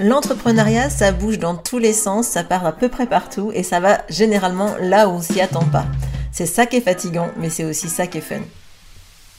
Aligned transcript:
L'entrepreneuriat, 0.00 0.90
ça 0.90 1.10
bouge 1.10 1.40
dans 1.40 1.56
tous 1.56 1.78
les 1.78 1.92
sens, 1.92 2.28
ça 2.28 2.44
part 2.44 2.64
à 2.64 2.70
peu 2.70 2.88
près 2.88 3.06
partout 3.06 3.50
et 3.52 3.64
ça 3.64 3.80
va 3.80 4.02
généralement 4.08 4.76
là 4.80 5.08
où 5.08 5.12
on 5.12 5.20
s'y 5.20 5.40
attend 5.40 5.64
pas. 5.64 5.86
C'est 6.30 6.46
ça 6.46 6.66
qui 6.66 6.76
est 6.76 6.80
fatigant, 6.80 7.30
mais 7.36 7.50
c'est 7.50 7.64
aussi 7.64 7.88
ça 7.88 8.06
qui 8.06 8.18
est 8.18 8.20
fun. 8.20 8.42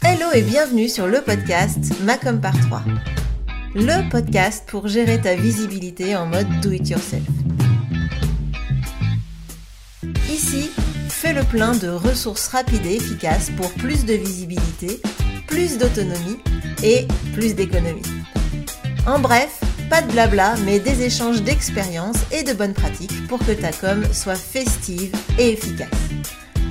Hello 0.03 0.25
et 0.33 0.41
bienvenue 0.41 0.89
sur 0.89 1.07
le 1.07 1.21
podcast 1.21 1.77
Macom 2.03 2.41
par 2.41 2.59
3. 2.67 2.81
Le 3.73 4.09
podcast 4.09 4.65
pour 4.67 4.89
gérer 4.89 5.21
ta 5.21 5.35
visibilité 5.35 6.17
en 6.17 6.25
mode 6.25 6.47
do 6.61 6.71
it 6.71 6.89
yourself. 6.89 7.23
Ici, 10.29 10.71
fais 11.07 11.31
le 11.31 11.43
plein 11.43 11.71
de 11.73 11.87
ressources 11.87 12.49
rapides 12.49 12.85
et 12.85 12.95
efficaces 12.95 13.49
pour 13.55 13.71
plus 13.75 14.03
de 14.03 14.13
visibilité, 14.13 15.01
plus 15.47 15.77
d'autonomie 15.77 16.39
et 16.83 17.07
plus 17.33 17.55
d'économie. 17.55 18.01
En 19.07 19.19
bref, 19.19 19.61
pas 19.89 20.01
de 20.01 20.11
blabla, 20.11 20.55
mais 20.65 20.79
des 20.79 21.03
échanges 21.03 21.41
d'expériences 21.41 22.17
et 22.31 22.43
de 22.43 22.53
bonnes 22.53 22.73
pratiques 22.73 23.27
pour 23.27 23.39
que 23.39 23.51
ta 23.51 23.71
com 23.71 24.03
soit 24.13 24.35
festive 24.35 25.11
et 25.37 25.53
efficace. 25.53 25.89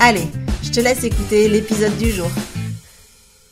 Allez, 0.01 0.29
je 0.63 0.71
te 0.71 0.81
laisse 0.81 1.03
écouter 1.03 1.49
l'épisode 1.49 1.97
du 1.99 2.11
jour. 2.11 2.31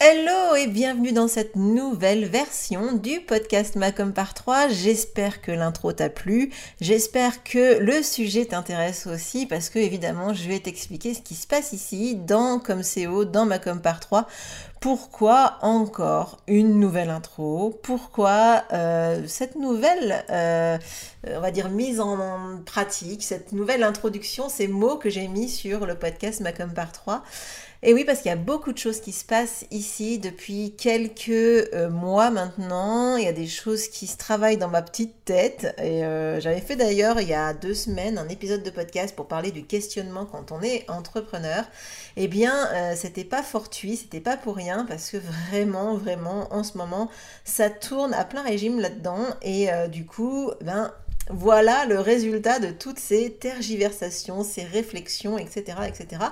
Hello 0.08 0.54
et 0.54 0.68
bienvenue 0.68 1.10
dans 1.10 1.26
cette 1.26 1.56
nouvelle 1.56 2.26
version 2.26 2.92
du 2.92 3.18
podcast 3.18 3.74
Macom 3.74 4.12
par 4.12 4.34
3. 4.34 4.68
J'espère 4.68 5.40
que 5.40 5.50
l'intro 5.50 5.92
t'a 5.92 6.08
plu. 6.08 6.52
J'espère 6.80 7.42
que 7.42 7.80
le 7.80 8.04
sujet 8.04 8.44
t'intéresse 8.44 9.08
aussi 9.08 9.46
parce 9.46 9.68
que 9.68 9.80
évidemment 9.80 10.32
je 10.32 10.46
vais 10.48 10.60
t'expliquer 10.60 11.12
ce 11.12 11.22
qui 11.22 11.34
se 11.34 11.48
passe 11.48 11.72
ici 11.72 12.14
dans 12.14 12.60
ComCO, 12.60 13.24
dans 13.24 13.46
Macom 13.46 13.80
par 13.80 13.98
3 13.98 14.28
pourquoi 14.86 15.58
encore 15.62 16.38
une 16.46 16.78
nouvelle 16.78 17.10
intro? 17.10 17.76
Pourquoi 17.82 18.62
euh, 18.72 19.24
cette 19.26 19.56
nouvelle, 19.56 20.24
euh, 20.30 20.78
on 21.26 21.40
va 21.40 21.50
dire, 21.50 21.70
mise 21.70 21.98
en 21.98 22.60
pratique, 22.64 23.24
cette 23.24 23.50
nouvelle 23.50 23.82
introduction, 23.82 24.48
ces 24.48 24.68
mots 24.68 24.96
que 24.96 25.10
j'ai 25.10 25.26
mis 25.26 25.48
sur 25.48 25.86
le 25.86 25.96
podcast 25.96 26.40
Macom 26.40 26.72
par 26.72 26.92
3 26.92 27.24
et 27.86 27.94
oui, 27.94 28.04
parce 28.04 28.20
qu'il 28.20 28.28
y 28.28 28.34
a 28.34 28.36
beaucoup 28.36 28.72
de 28.72 28.78
choses 28.78 29.00
qui 29.00 29.12
se 29.12 29.24
passent 29.24 29.64
ici 29.70 30.18
depuis 30.18 30.74
quelques 30.76 31.30
euh, 31.30 31.88
mois 31.88 32.30
maintenant. 32.30 33.16
Il 33.16 33.24
y 33.24 33.28
a 33.28 33.32
des 33.32 33.46
choses 33.46 33.88
qui 33.88 34.06
se 34.06 34.18
travaillent 34.18 34.58
dans 34.58 34.68
ma 34.68 34.82
petite 34.82 35.24
tête. 35.24 35.74
Et 35.82 36.00
j'avais 36.40 36.60
fait 36.60 36.76
d'ailleurs 36.76 37.20
il 37.20 37.28
y 37.28 37.34
a 37.34 37.54
deux 37.54 37.74
semaines 37.74 38.18
un 38.18 38.28
épisode 38.28 38.62
de 38.62 38.70
podcast 38.70 39.16
pour 39.16 39.26
parler 39.28 39.52
du 39.52 39.64
questionnement 39.64 40.26
quand 40.26 40.52
on 40.52 40.60
est 40.62 40.84
entrepreneur. 40.90 41.64
Eh 42.16 42.28
bien, 42.28 42.54
c'était 42.94 43.24
pas 43.24 43.42
fortuit, 43.42 43.96
c'était 43.96 44.20
pas 44.20 44.36
pour 44.36 44.56
rien 44.56 44.84
parce 44.86 45.10
que 45.10 45.16
vraiment, 45.16 45.96
vraiment, 45.96 46.52
en 46.52 46.62
ce 46.62 46.76
moment, 46.76 47.10
ça 47.44 47.70
tourne 47.70 48.14
à 48.14 48.24
plein 48.24 48.42
régime 48.42 48.80
là-dedans 48.80 49.24
et 49.42 49.72
euh, 49.72 49.88
du 49.88 50.04
coup, 50.04 50.50
ben 50.60 50.92
voilà 51.30 51.86
le 51.86 51.98
résultat 51.98 52.58
de 52.58 52.70
toutes 52.70 52.98
ces 52.98 53.32
tergiversations, 53.32 54.44
ces 54.44 54.64
réflexions, 54.64 55.38
etc., 55.38 55.78
etc. 55.88 56.22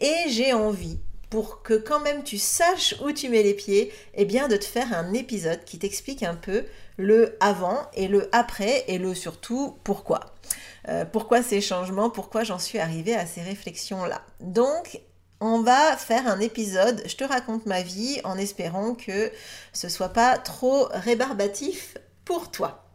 Et 0.00 0.28
j'ai 0.28 0.52
envie 0.52 0.98
pour 1.30 1.62
que 1.62 1.74
quand 1.74 2.00
même 2.00 2.24
tu 2.24 2.36
saches 2.36 2.94
où 3.02 3.10
tu 3.12 3.30
mets 3.30 3.42
les 3.42 3.54
pieds, 3.54 3.90
eh 4.14 4.26
bien 4.26 4.48
de 4.48 4.56
te 4.56 4.66
faire 4.66 4.92
un 4.92 5.14
épisode 5.14 5.64
qui 5.64 5.78
t'explique 5.78 6.22
un 6.22 6.34
peu 6.34 6.64
le 6.98 7.36
avant 7.40 7.78
et 7.94 8.06
le 8.06 8.28
après 8.32 8.84
et 8.86 8.98
le 8.98 9.14
surtout 9.14 9.78
pourquoi. 9.82 10.34
Euh, 10.88 11.04
pourquoi 11.04 11.42
ces 11.42 11.60
changements, 11.60 12.10
pourquoi 12.10 12.44
j'en 12.44 12.58
suis 12.58 12.78
arrivée 12.78 13.14
à 13.14 13.24
ces 13.24 13.40
réflexions-là. 13.40 14.20
Donc, 14.40 15.00
on 15.40 15.62
va 15.62 15.96
faire 15.96 16.28
un 16.28 16.38
épisode, 16.38 17.02
je 17.06 17.16
te 17.16 17.24
raconte 17.24 17.64
ma 17.66 17.82
vie 17.82 18.20
en 18.24 18.36
espérant 18.36 18.94
que 18.94 19.32
ce 19.72 19.88
soit 19.88 20.10
pas 20.10 20.36
trop 20.36 20.88
rébarbatif 20.92 21.96
pour 22.24 22.50
toi. 22.50 22.91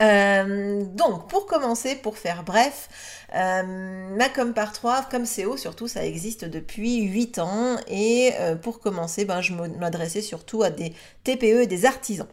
Euh, 0.00 0.84
donc, 0.84 1.28
pour 1.28 1.46
commencer, 1.46 1.96
pour 1.96 2.18
faire 2.18 2.44
bref, 2.44 2.88
euh, 3.34 4.16
Macom 4.16 4.54
par 4.54 4.72
3, 4.72 5.08
comme 5.10 5.24
CO 5.24 5.56
surtout, 5.56 5.88
ça 5.88 6.04
existe 6.04 6.44
depuis 6.44 7.02
8 7.02 7.38
ans. 7.40 7.76
Et 7.88 8.32
euh, 8.38 8.54
pour 8.54 8.80
commencer, 8.80 9.24
ben, 9.24 9.40
je 9.40 9.54
m'adressais 9.54 10.20
surtout 10.20 10.62
à 10.62 10.70
des 10.70 10.92
TPE 11.24 11.62
et 11.62 11.66
des 11.66 11.84
artisans. 11.84 12.28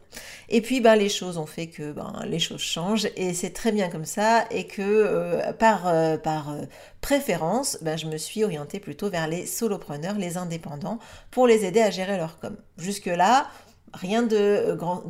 Et 0.50 0.62
puis, 0.62 0.79
ben, 0.79 0.95
les 0.95 1.09
choses 1.09 1.38
ont 1.38 1.47
fait 1.47 1.67
que 1.67 1.91
ben, 1.91 2.13
les 2.25 2.39
choses 2.39 2.62
changent. 2.62 3.07
Et 3.16 3.34
c'est 3.34 3.51
très 3.51 3.72
bien 3.72 3.89
comme 3.89 4.06
ça. 4.06 4.45
Et 4.51 4.68
que 4.68 5.51
par, 5.53 5.91
par 6.22 6.56
préférence, 7.01 7.79
ben, 7.81 7.97
je 7.97 8.06
me 8.06 8.18
suis 8.18 8.44
orientée 8.44 8.79
plutôt 8.79 9.09
vers 9.09 9.28
les 9.28 9.47
solopreneurs, 9.47 10.18
les 10.18 10.38
indépendants, 10.38 11.00
pour 11.31 11.47
les 11.47 11.66
aider 11.66 11.81
à 11.81 11.89
gérer 11.89 12.18
leur 12.18 12.39
com. 12.39 12.56
Jusque-là, 12.78 13.47
rien 13.94 14.23
de, 14.23 14.35
euh, 14.35 14.75
grand, 14.75 15.03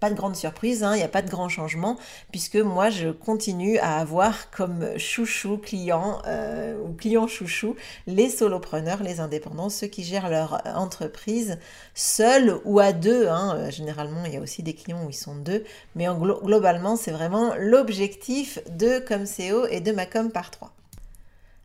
pas 0.00 0.10
de 0.10 0.14
grande 0.14 0.36
surprise, 0.36 0.82
hein, 0.82 0.94
il 0.94 0.98
n'y 0.98 1.04
a 1.04 1.08
pas 1.08 1.22
de 1.22 1.30
grand 1.30 1.48
changement, 1.48 1.98
puisque 2.30 2.56
moi 2.56 2.90
je 2.90 3.08
continue 3.08 3.78
à 3.78 3.98
avoir 3.98 4.50
comme 4.50 4.98
chouchou 4.98 5.58
client 5.58 6.20
euh, 6.26 6.76
ou 6.82 6.92
client 6.92 7.26
chouchou 7.26 7.76
les 8.06 8.28
solopreneurs, 8.28 9.02
les 9.02 9.20
indépendants, 9.20 9.68
ceux 9.68 9.86
qui 9.86 10.02
gèrent 10.04 10.30
leur 10.30 10.62
entreprise 10.74 11.58
seuls 11.94 12.58
ou 12.64 12.78
à 12.80 12.92
deux. 12.92 13.28
Hein. 13.28 13.56
Euh, 13.56 13.70
généralement, 13.70 14.24
il 14.24 14.34
y 14.34 14.36
a 14.36 14.40
aussi 14.40 14.62
des 14.62 14.74
clients 14.74 15.04
où 15.04 15.10
ils 15.10 15.14
sont 15.14 15.36
deux, 15.36 15.64
mais 15.94 16.08
en 16.08 16.18
globalement, 16.18 16.96
c'est 16.96 17.12
vraiment 17.12 17.54
l'objectif 17.58 18.58
de 18.70 18.98
Comseo 18.98 19.66
et 19.66 19.80
de 19.80 19.92
Macom 19.92 20.30
par 20.30 20.50
trois. 20.50 20.72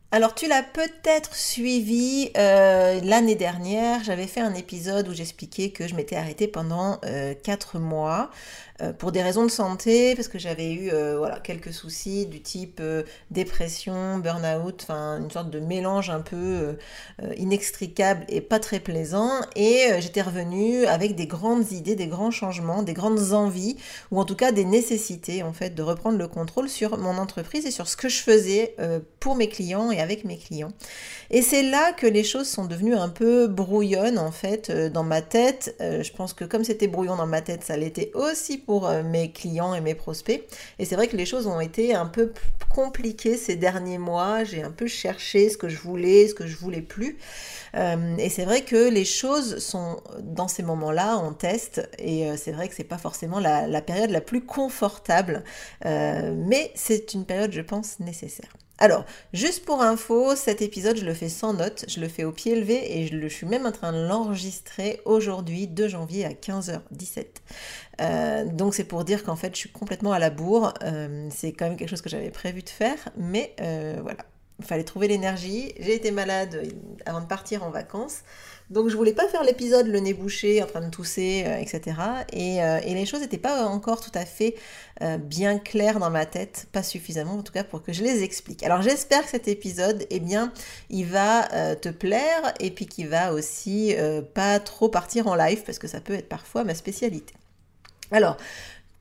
Alors 0.10 0.34
tu 0.34 0.48
l'as 0.48 0.64
peut-être 0.64 1.36
suivi 1.36 2.32
euh, 2.38 3.02
l'année 3.04 3.36
dernière, 3.36 4.06
j'avais 4.06 4.26
fait 4.26 4.40
un 4.40 4.54
épisode 4.54 5.10
où 5.10 5.14
j'expliquais 5.14 5.72
que 5.72 5.86
je 5.86 5.96
m'étais 5.96 6.16
arrêtée 6.16 6.48
pendant 6.48 6.98
euh, 7.04 7.34
4 7.44 7.78
mois 7.78 8.30
euh, 8.82 8.94
pour 8.94 9.12
des 9.12 9.22
raisons 9.22 9.44
de 9.44 9.52
santé, 9.52 10.16
parce 10.16 10.28
que 10.28 10.40
j'avais 10.40 10.72
eu 10.72 10.90
euh, 10.92 11.18
voilà, 11.18 11.40
quelques 11.40 11.74
soucis 11.74 12.26
du 12.26 12.42
type 12.42 12.82
dépression, 13.32 14.18
burn-out, 14.20 14.80
enfin 14.82 15.20
une 15.20 15.30
sorte 15.30 15.50
de 15.50 15.60
mélange 15.60 16.10
un 16.10 16.22
peu 16.22 16.78
inextricable 17.38 18.26
et 18.30 18.42
pas 18.42 18.60
très 18.60 18.80
plaisant. 18.80 19.32
Et 19.56 19.90
j'étais 20.00 20.22
revenue 20.22 20.86
avec 20.86 21.16
des 21.16 21.28
grandes 21.28 21.72
idées, 21.72 21.96
des 21.96 22.08
grands 22.08 22.32
changements, 22.32 22.84
des 22.84 22.94
grandes 22.94 23.34
envies, 23.34 23.78
ou 24.12 24.20
en 24.20 24.26
tout 24.26 24.36
cas 24.36 24.52
des 24.52 24.66
nécessités 24.66 25.44
en 25.44 25.54
fait 25.54 25.76
de 25.76 25.82
reprendre 25.84 26.18
le 26.18 26.28
contrôle 26.28 26.70
sur 26.70 26.98
mon 26.98 27.18
entreprise 27.18 27.66
et 27.66 27.72
sur 27.72 27.88
ce 27.88 27.98
que 27.98 28.10
je 28.10 28.20
faisais 28.20 28.76
pour 29.20 29.36
mes 29.36 29.50
clients 29.50 29.92
avec 30.00 30.26
mes 30.26 30.38
clients. 30.38 30.72
Et 31.30 31.42
c'est 31.42 31.64
là 31.64 31.92
que 31.92 32.08
les 32.08 32.24
choses 32.24 32.48
sont 32.48 32.66
devenues 32.66 32.96
un 32.96 33.10
peu 33.10 33.48
brouillonnes 33.48 34.18
en 34.18 34.32
fait 34.32 34.70
euh, 34.70 34.90
dans 34.90 35.04
ma 35.04 35.22
tête. 35.22 35.76
Euh, 35.82 36.04
je 36.04 36.12
pense 36.14 36.34
que 36.34 36.46
comme 36.46 36.64
c'était 36.64 36.88
brouillon 36.88 37.16
dans 37.16 37.28
ma 37.28 37.42
tête, 37.42 37.64
ça 37.64 37.76
l'était 37.76 38.12
aussi 38.14 38.58
pour 38.68 38.88
euh, 38.88 39.02
mes 39.02 39.32
clients 39.32 39.74
et 39.74 39.82
mes 39.82 39.96
prospects. 39.96 40.44
Et 40.78 40.86
c'est 40.86 40.96
vrai 40.96 41.08
que 41.08 41.18
les 41.18 41.26
choses 41.26 41.48
ont 41.48 41.60
été 41.60 41.96
un 41.96 42.06
peu 42.06 42.32
compliquées 42.70 43.36
ces 43.36 43.56
derniers 43.56 43.98
mois. 43.98 44.44
J'ai 44.44 44.62
un 44.62 44.70
peu 44.72 44.86
cherché 44.86 45.50
ce 45.50 45.58
que 45.58 45.70
je 45.70 45.80
voulais, 45.80 46.28
ce 46.28 46.36
que 46.36 46.46
je 46.46 46.56
voulais 46.56 46.82
plus. 46.82 47.18
et 47.74 48.30
c'est 48.30 48.46
vrai 48.46 48.62
que 48.62 48.90
les 48.90 49.06
choses 49.06 49.58
sont 49.60 50.02
dans 50.20 50.48
ces 50.48 50.64
moments-là 50.64 51.18
en 51.18 51.34
test 51.34 51.90
et 51.98 52.30
c'est 52.38 52.52
vrai 52.52 52.68
que 52.68 52.76
c'est 52.76 52.84
pas 52.84 52.98
forcément 52.98 53.40
la, 53.40 53.68
la, 53.68 53.82
période 53.82 54.10
la 54.10 54.22
plus 54.22 54.42
confortable, 54.46 55.44
mais 55.84 56.72
c'est 56.76 57.14
une 57.14 57.26
période, 57.26 57.52
je 57.52 57.62
pense, 57.62 58.00
nécessaire. 58.00 58.50
Alors, 58.80 59.06
juste 59.34 59.66
pour 59.66 59.82
info, 59.82 60.36
cet 60.36 60.62
épisode, 60.62 60.98
je 60.98 61.06
le 61.06 61.14
fais 61.14 61.30
sans 61.30 61.54
notes, 61.54 61.86
je 61.88 62.00
le 62.00 62.08
fais 62.08 62.24
au 62.24 62.32
pied 62.32 62.56
levé 62.56 63.00
et 63.00 63.08
je, 63.08 63.28
suis 63.28 63.48
même 63.48 63.66
en 63.66 63.72
train 63.72 63.92
de 63.92 64.08
l'enregistrer 64.08 65.02
aujourd'hui, 65.06 65.68
2 65.68 65.88
janvier 65.88 66.26
à 66.26 66.30
15h17. 66.30 67.26
Euh, 68.00 68.46
donc 68.46 68.76
c'est 68.76 68.84
pour 68.84 69.04
dire 69.04 69.24
qu'en 69.24 69.36
fait, 69.36 69.54
je 69.56 69.60
suis 69.60 69.72
complètement 69.72 70.12
à 70.12 70.20
la 70.20 70.30
bourre. 70.30 70.74
Euh, 70.84 71.28
c'est 71.32 71.54
quand 71.54 71.66
même 71.66 71.78
quelque 71.78 71.90
chose 71.90 72.02
que 72.02 72.10
j'avais 72.10 72.30
prévu 72.30 72.62
de 72.62 72.70
faire, 72.70 72.98
mais 73.18 73.56
euh, 73.62 73.98
voilà, 74.02 74.20
il 74.20 74.37
fallait 74.62 74.84
trouver 74.84 75.08
l'énergie. 75.08 75.74
J'ai 75.80 75.96
été 75.96 76.12
malade 76.12 76.74
avant 77.06 77.22
de 77.22 77.28
partir 77.28 77.64
en 77.64 77.70
vacances. 77.70 78.22
Donc 78.70 78.90
je 78.90 78.98
voulais 78.98 79.14
pas 79.14 79.28
faire 79.28 79.44
l'épisode 79.44 79.88
le 79.88 80.00
nez 80.00 80.14
bouché, 80.14 80.62
en 80.62 80.66
train 80.66 80.82
de 80.82 80.90
tousser, 80.90 81.44
euh, 81.46 81.58
etc. 81.58 81.96
Euh, 82.34 82.80
et, 82.84 82.94
les 82.94 83.06
choses 83.06 83.22
n'étaient 83.22 83.38
pas 83.38 83.66
encore 83.66 84.02
tout 84.02 84.12
à 84.14 84.26
fait 84.26 84.56
euh, 85.02 85.18
bien 85.18 85.58
claires 85.58 86.00
dans 86.00 86.10
ma 86.10 86.26
tête, 86.26 86.68
pas 86.74 86.84
suffisamment 86.84 87.36
en 87.36 87.44
tout 87.44 87.54
cas 87.54 87.64
pour 87.64 87.82
que 87.82 87.94
je 87.94 88.04
les 88.04 88.24
explique. 88.24 88.64
Alors 88.64 88.82
j'espère 88.82 89.24
que 89.24 89.30
cet 89.30 89.48
épisode, 89.48 90.06
eh 90.10 90.20
bien, 90.20 90.52
il 90.90 91.06
va 91.06 91.48
te 91.76 91.90
plaire 91.90 92.54
et 92.60 92.72
puis 92.72 92.88
qu'il 92.88 93.08
va 93.08 93.34
aussi 93.34 93.96
pas 94.34 94.60
trop 94.60 94.90
partir 94.90 95.28
en 95.28 95.36
live 95.36 95.64
parce 95.66 95.80
que 95.80 95.88
ça 95.88 96.02
peut 96.02 96.14
être 96.14 96.30
parfois 96.30 96.64
ma 96.64 96.76
spécialité. 96.76 97.34
Alors, 98.12 98.38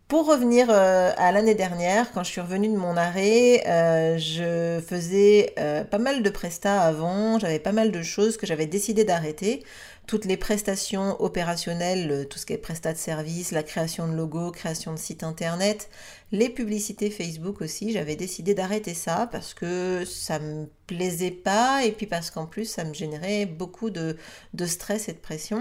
pour 0.09 0.27
revenir 0.27 0.69
euh, 0.71 1.11
à 1.17 1.33
l'année 1.33 1.57
dernière, 1.57 2.13
quand 2.13 2.23
je 2.23 2.31
suis 2.31 2.41
revenue 2.41 2.69
de 2.69 2.77
mon 2.77 2.97
arrêt, 2.97 3.65
euh, 3.67 4.17
je 4.19 4.81
faisais 4.81 5.53
euh, 5.59 5.83
pas 5.83 5.99
mal 5.99 6.23
de 6.23 6.31
prestats 6.31 6.81
avant, 6.83 7.41
j'avais 7.41 7.59
pas 7.59 7.73
mal 7.73 7.91
de 7.91 8.03
choses 8.03 8.37
que 8.37 8.47
j'avais 8.47 8.67
décidé 8.67 9.03
d'arrêter 9.03 9.65
toutes 10.07 10.25
les 10.25 10.37
prestations 10.37 11.21
opérationnelles, 11.21 12.27
tout 12.31 12.39
ce 12.39 12.47
qui 12.47 12.53
est 12.53 12.59
prestat 12.59 12.93
de 12.93 12.99
service, 12.99 13.51
la 13.51 13.63
création 13.63 14.07
de 14.07 14.15
logos, 14.15 14.53
création 14.53 14.93
de 14.93 14.99
sites 14.99 15.25
internet, 15.25 15.89
les 16.33 16.49
publicités 16.49 17.11
Facebook 17.11 17.61
aussi. 17.61 17.93
J'avais 17.93 18.17
décidé 18.17 18.55
d'arrêter 18.55 18.95
ça 18.95 19.29
parce 19.31 19.55
que 19.55 20.05
ça 20.05 20.39
me 20.39 20.67
plaisait 20.87 21.31
pas 21.31 21.85
et 21.85 21.93
puis 21.93 22.07
parce 22.07 22.31
qu'en 22.31 22.47
plus 22.47 22.67
ça 22.67 22.85
me 22.85 22.95
générait 22.95 23.47
beaucoup 23.47 23.91
de, 23.91 24.17
stress 24.65 25.09
et 25.09 25.13
de 25.13 25.19
pression. 25.19 25.61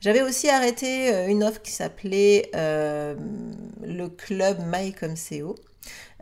J'avais 0.00 0.22
aussi 0.22 0.48
arrêté 0.48 1.12
euh, 1.12 1.28
une 1.28 1.42
offre 1.42 1.62
qui 1.62 1.72
s'appelait 1.72 2.50
euh, 2.54 3.14
le 3.82 4.08
club. 4.08 4.58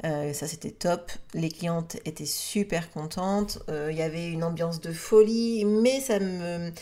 Euh, 0.04 0.32
ça 0.32 0.46
c'était 0.46 0.70
top, 0.70 1.10
les 1.34 1.48
clientes 1.48 1.96
étaient 2.04 2.26
super 2.26 2.90
contentes, 2.90 3.60
il 3.68 3.96
y 3.96 4.02
avait 4.02 4.28
une 4.28 4.44
ambiance 4.44 4.80
de 4.80 4.92
folie, 4.92 5.64
mais 5.64 6.00
ça 6.00 6.18
me 6.18 6.72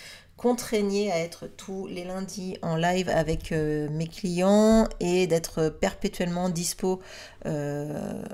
contraignait 0.43 1.12
à 1.12 1.21
être 1.21 1.47
tous 1.47 1.87
les 1.87 2.05
lundis 2.05 2.59
en 2.62 2.75
live 2.75 3.09
avec 3.09 3.53
euh, 3.53 3.89
mes 3.91 4.09
clients 4.09 4.89
et 4.99 5.29
d'être 5.29 5.69
perpétuellement 5.69 6.49
dispo 6.49 7.00
euh, 7.47 8.25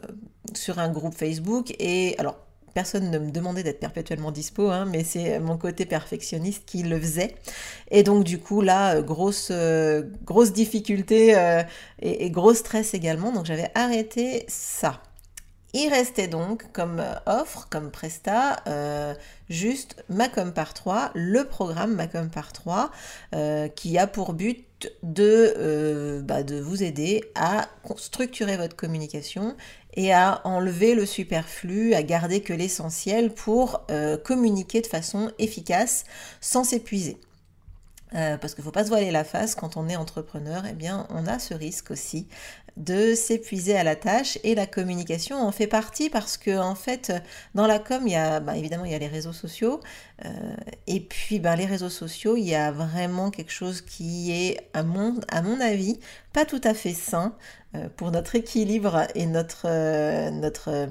sur 0.54 0.78
un 0.78 0.88
groupe 0.88 1.14
Facebook. 1.14 1.74
Et 1.78 2.14
alors, 2.16 2.38
personne 2.72 3.10
ne 3.10 3.18
me 3.18 3.30
demandait 3.30 3.62
d'être 3.62 3.78
perpétuellement 3.78 4.32
dispo, 4.32 4.70
hein, 4.70 4.86
mais 4.90 5.04
c'est 5.04 5.38
mon 5.38 5.58
côté 5.58 5.84
perfectionniste 5.84 6.62
qui 6.64 6.82
le 6.82 6.98
faisait. 6.98 7.34
Et 7.90 8.02
donc 8.02 8.24
du 8.24 8.38
coup 8.38 8.62
là, 8.62 8.96
euh, 8.96 9.02
grosse, 9.02 9.52
grosse 10.24 10.52
difficulté 10.54 11.36
et, 12.00 12.24
et, 12.24 12.30
gros 12.30 12.54
stress 12.54 12.94
également. 12.94 13.32
Donc 13.32 13.44
j'avais 13.44 13.70
arrêté 13.74 14.46
ça. 14.48 15.02
Il 15.74 15.90
restait 15.90 16.28
donc 16.28 16.72
comme 16.72 17.02
offre, 17.26 17.68
comme 17.68 17.90
presta, 17.90 18.62
euh, 18.66 19.14
juste 19.50 20.02
Macom 20.08 20.52
par 20.52 20.72
3, 20.72 21.10
le 21.14 21.44
programme 21.44 21.94
Macom 21.94 22.30
par 22.30 22.54
3, 22.54 22.90
euh, 23.34 23.68
qui 23.68 23.98
a 23.98 24.06
pour 24.06 24.32
but 24.32 24.64
de, 25.02 25.54
euh, 25.58 26.22
bah, 26.22 26.42
de 26.42 26.58
vous 26.58 26.82
aider 26.82 27.22
à 27.34 27.68
structurer 27.96 28.56
votre 28.56 28.76
communication 28.76 29.56
et 29.92 30.10
à 30.12 30.40
enlever 30.44 30.94
le 30.94 31.04
superflu, 31.04 31.92
à 31.92 32.02
garder 32.02 32.40
que 32.40 32.54
l'essentiel 32.54 33.34
pour 33.34 33.84
communiquer 34.24 34.80
de 34.80 34.86
façon 34.86 35.32
efficace 35.38 36.04
sans 36.40 36.64
s'épuiser. 36.64 37.18
parce 38.12 38.54
qu'il 38.54 38.62
ne 38.62 38.64
faut 38.64 38.72
pas 38.72 38.84
se 38.84 38.88
voiler 38.88 39.10
la 39.10 39.24
face 39.24 39.54
quand 39.54 39.76
on 39.76 39.88
est 39.88 39.96
entrepreneur, 39.96 40.62
eh 40.70 40.72
bien 40.72 41.06
on 41.10 41.26
a 41.26 41.38
ce 41.38 41.52
risque 41.52 41.90
aussi 41.90 42.28
de 42.78 43.14
s'épuiser 43.14 43.76
à 43.76 43.82
la 43.82 43.96
tâche 43.96 44.38
et 44.44 44.54
la 44.54 44.66
communication 44.66 45.36
en 45.36 45.50
fait 45.50 45.66
partie 45.66 46.08
parce 46.08 46.36
que 46.36 46.56
en 46.56 46.76
fait 46.76 47.12
dans 47.54 47.66
la 47.66 47.80
com 47.80 48.02
il 48.06 48.12
y 48.12 48.16
a 48.16 48.38
bah, 48.40 48.56
évidemment 48.56 48.84
il 48.84 48.92
y 48.92 48.94
a 48.94 48.98
les 48.98 49.08
réseaux 49.08 49.32
sociaux 49.32 49.80
euh, 50.24 50.28
et 50.86 51.00
puis 51.00 51.40
bah, 51.40 51.56
les 51.56 51.66
réseaux 51.66 51.88
sociaux 51.88 52.36
il 52.36 52.44
y 52.44 52.54
a 52.54 52.70
vraiment 52.70 53.30
quelque 53.30 53.52
chose 53.52 53.80
qui 53.80 54.32
est 54.32 54.60
à 54.72 54.82
mon, 54.82 55.20
avis 55.60 55.98
pas 56.32 56.44
tout 56.44 56.60
à 56.62 56.72
fait 56.72 56.92
sain 56.92 57.34
euh, 57.74 57.88
pour 57.96 58.10
notre 58.10 58.34
équilibre 58.34 59.06
et 59.14 59.26
notre, 59.26 59.66
euh, 59.66 60.86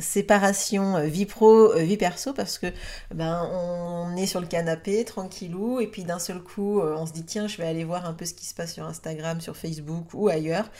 séparation 0.00 1.00
vie 1.06 1.26
pro 1.26 1.72
vie 1.74 1.96
perso 1.96 2.32
parce 2.32 2.58
que 2.58 2.66
ben 3.14 3.48
on 3.52 4.16
est 4.16 4.26
sur 4.26 4.40
le 4.40 4.46
canapé 4.46 5.04
tranquillou 5.04 5.80
et 5.80 5.86
puis 5.86 6.04
d'un 6.04 6.18
seul 6.18 6.40
coup 6.40 6.80
on 6.80 7.06
se 7.06 7.12
dit 7.12 7.24
tiens 7.24 7.46
je 7.46 7.56
vais 7.58 7.66
aller 7.66 7.84
voir 7.84 8.06
un 8.06 8.12
peu 8.12 8.24
ce 8.24 8.34
qui 8.34 8.46
se 8.46 8.54
passe 8.54 8.74
sur 8.74 8.84
Instagram 8.84 9.40
sur 9.40 9.56
Facebook 9.56 10.08
ou 10.14 10.28
ailleurs 10.28 10.70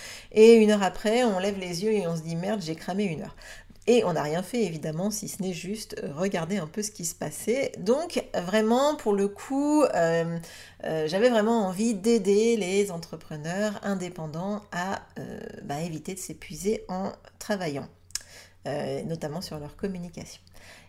et 0.48 0.54
une 0.54 0.70
heure 0.70 0.82
après, 0.82 1.24
on 1.24 1.38
lève 1.38 1.58
les 1.58 1.84
yeux 1.84 1.92
et 1.92 2.06
on 2.06 2.16
se 2.16 2.22
dit 2.22 2.36
merde, 2.36 2.62
j'ai 2.62 2.74
cramé 2.74 3.04
une 3.04 3.22
heure. 3.22 3.36
Et 3.86 4.04
on 4.04 4.12
n'a 4.12 4.22
rien 4.22 4.42
fait 4.42 4.64
évidemment, 4.64 5.10
si 5.10 5.28
ce 5.28 5.42
n'est 5.42 5.54
juste 5.54 5.96
euh, 6.02 6.12
regarder 6.12 6.58
un 6.58 6.66
peu 6.66 6.82
ce 6.82 6.90
qui 6.90 7.06
se 7.06 7.14
passait. 7.14 7.72
Donc 7.78 8.22
vraiment, 8.34 8.96
pour 8.96 9.14
le 9.14 9.28
coup, 9.28 9.82
euh, 9.82 10.38
euh, 10.84 11.08
j'avais 11.08 11.30
vraiment 11.30 11.66
envie 11.66 11.94
d'aider 11.94 12.56
les 12.56 12.90
entrepreneurs 12.90 13.80
indépendants 13.82 14.62
à 14.72 15.02
bah, 15.62 15.80
éviter 15.80 16.14
de 16.14 16.18
s'épuiser 16.18 16.84
en 16.88 17.12
travaillant, 17.38 17.88
notamment 19.06 19.40
sur 19.40 19.58
leur 19.58 19.76
communication. 19.76 20.42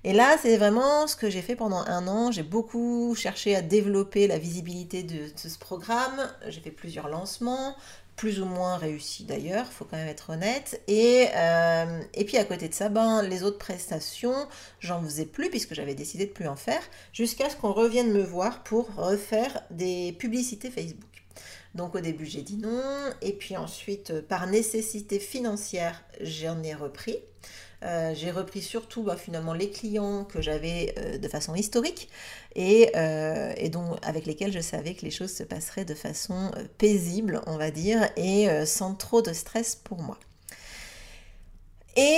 Et 0.04 0.12
là, 0.12 0.38
c'est 0.42 0.58
vraiment 0.58 1.08
ce 1.08 1.16
que 1.16 1.30
j'ai 1.30 1.42
fait 1.42 1.56
pendant 1.56 1.80
un 1.80 2.08
an. 2.08 2.32
J'ai 2.32 2.44
beaucoup 2.44 3.16
cherché 3.16 3.56
à 3.56 3.62
développer 3.62 4.28
la 4.28 4.38
visibilité 4.38 5.04
de, 5.04 5.28
de 5.28 5.50
ce 5.50 5.58
programme. 5.58 6.30
J'ai 6.48 6.60
fait 6.60 6.72
plusieurs 6.72 7.08
lancements 7.08 7.76
plus 8.19 8.42
ou 8.42 8.45
moins 8.45 8.75
réussi 8.75 9.24
d'ailleurs, 9.24 9.71
faut 9.71 9.86
quand 9.86 9.95
même 9.95 10.10
être 10.10 10.31
honnête. 10.31 10.81
Et, 10.89 11.27
euh, 11.33 12.01
et 12.13 12.25
puis 12.25 12.36
à 12.36 12.44
côté 12.44 12.68
de 12.68 12.74
ça, 12.74 12.89
ben, 12.89 13.21
les 13.21 13.44
autres 13.44 13.57
prestations, 13.57 14.36
j'en 14.81 15.01
faisais 15.01 15.25
plus 15.25 15.50
puisque 15.50 15.74
j'avais 15.74 15.95
décidé 15.95 16.25
de 16.25 16.31
plus 16.31 16.45
en 16.45 16.57
faire, 16.57 16.81
jusqu'à 17.13 17.50
ce 17.50 17.56
qu'on 17.56 17.71
revienne 17.71 18.12
me 18.12 18.21
voir 18.21 18.62
pour 18.66 18.94
refaire 18.94 19.63
des 19.71 20.12
publicités 20.19 20.69
Facebook. 20.69 21.24
Donc 21.75 21.95
au 21.95 22.01
début 22.01 22.25
j'ai 22.25 22.42
dit 22.42 22.57
non, 22.57 22.83
et 23.21 23.31
puis 23.31 23.56
ensuite 23.56 24.19
par 24.27 24.48
nécessité 24.48 25.18
financière 25.18 26.04
j'en 26.19 26.62
ai 26.62 26.74
repris. 26.74 27.19
Euh, 27.84 28.14
j'ai 28.14 28.31
repris 28.31 28.62
surtout 28.62 29.04
bah, 29.04 29.16
finalement 29.16 29.54
les 29.54 29.70
clients 29.70 30.26
que 30.26 30.42
j'avais 30.42 30.94
euh, 30.98 31.18
de 31.18 31.28
façon 31.30 31.56
historique 31.56 32.10
et, 32.56 32.92
euh, 32.98 33.54
et, 33.56 33.70
donc 33.70 33.98
avec 34.02 34.26
lesquels 34.26 34.52
je 34.52 34.60
savais 34.60 34.96
que 34.96 35.06
les 35.06 35.12
choses 35.12 35.34
se 35.34 35.44
passeraient 35.44 35.86
de 35.86 35.94
façon 35.94 36.52
paisible, 36.78 37.42
on 37.48 37.58
va 37.58 37.72
dire, 37.72 38.10
et 38.18 38.48
sans 38.66 38.96
trop 38.96 39.22
de 39.22 39.31
stress 39.34 39.76
pour 39.76 40.02
moi. 40.02 40.18
Et 41.96 42.18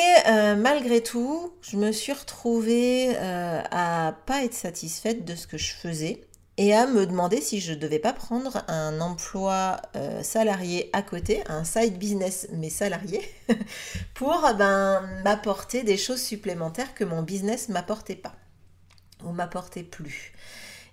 malgré 0.58 1.02
tout, 1.02 1.54
je 1.62 1.78
me 1.78 1.92
suis 1.92 2.14
retrouvée 2.14 3.16
à 3.18 4.16
pas 4.25 4.44
être 4.44 4.54
satisfaite 4.54 5.25
de 5.25 5.36
ce 5.36 5.48
que 5.48 5.57
je 5.57 5.74
faisais 5.74 6.22
et 6.62 6.75
à 6.75 6.86
me 6.86 7.08
demander 7.08 7.42
si 7.42 7.60
je 7.60 7.72
ne 7.72 7.78
devais 7.80 7.98
pas 7.98 8.13
prendre 8.13 8.63
un 8.68 9.02
emploi 9.02 9.81
euh, 9.96 10.22
salarié 10.22 10.92
à 10.94 11.02
côté, 11.02 11.42
un 11.48 11.63
side 11.63 11.98
business 11.98 12.48
mais 12.54 12.69
salarié, 12.69 13.19
pour 14.13 14.40
ben, 14.60 15.02
m'apporter 15.24 15.81
des 15.81 15.98
choses 15.98 16.22
supplémentaires 16.22 16.94
que 16.94 17.04
mon 17.04 17.24
business 17.24 17.68
m'apportait 17.68 18.16
pas 18.16 18.36
ou 19.24 19.31
m'apportait 19.31 19.81
plus. 19.81 20.34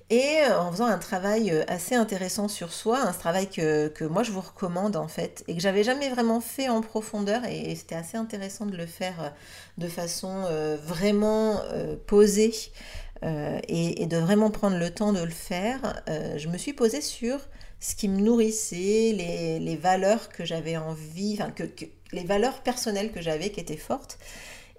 Et 0.09 0.38
euh, 0.47 0.59
en 0.59 0.73
faisant 0.73 0.87
un 0.87 0.97
travail 0.97 1.50
euh, 1.50 1.65
assez 1.69 1.94
intéressant 1.94 2.49
sur 2.49 2.73
soi, 2.73 3.00
un 3.00 3.12
travail 3.12 3.50
que, 3.50 3.88
que 3.88 4.06
moi 4.06 4.23
je 4.23 4.32
vous 4.32 4.41
recommande 4.41 4.97
en 4.97 5.06
fait, 5.06 5.44
et 5.49 5.55
que 5.55 5.61
j'avais 5.61 5.85
jamais 5.85 6.09
vraiment 6.09 6.41
fait 6.41 6.71
en 6.71 6.81
profondeur, 6.81 7.44
et, 7.44 7.75
c'était 7.75 7.94
assez 7.94 8.17
intéressant 8.17 8.64
de 8.64 8.75
le 8.79 8.87
faire 8.87 9.35
de 9.76 9.87
façon 9.87 10.44
vraiment 10.82 11.61
posée, 12.06 12.55
euh, 13.25 13.59
et, 13.69 14.06
de 14.06 14.17
vraiment 14.17 14.50
prendre 14.50 14.79
le 14.79 14.91
temps 14.91 15.12
de 15.12 15.23
le 15.23 15.31
faire, 15.31 16.03
euh, 16.09 16.38
je 16.38 16.49
me 16.49 16.56
suis 16.56 16.73
posée 16.73 17.00
sur 17.00 17.41
ce 17.81 17.94
qui 17.94 18.09
me 18.09 18.20
nourrissait, 18.20 19.12
les, 19.61 19.76
valeurs 19.76 20.29
que 20.29 20.44
j'avais 20.44 20.76
envie, 20.76 21.37
enfin, 21.41 21.50
que, 21.50 21.65
les 22.12 22.25
valeurs 22.25 22.62
personnelles 22.62 23.12
que 23.12 23.20
j'avais 23.20 23.50
qui 23.50 23.61
étaient 23.61 23.76
fortes. 23.76 24.19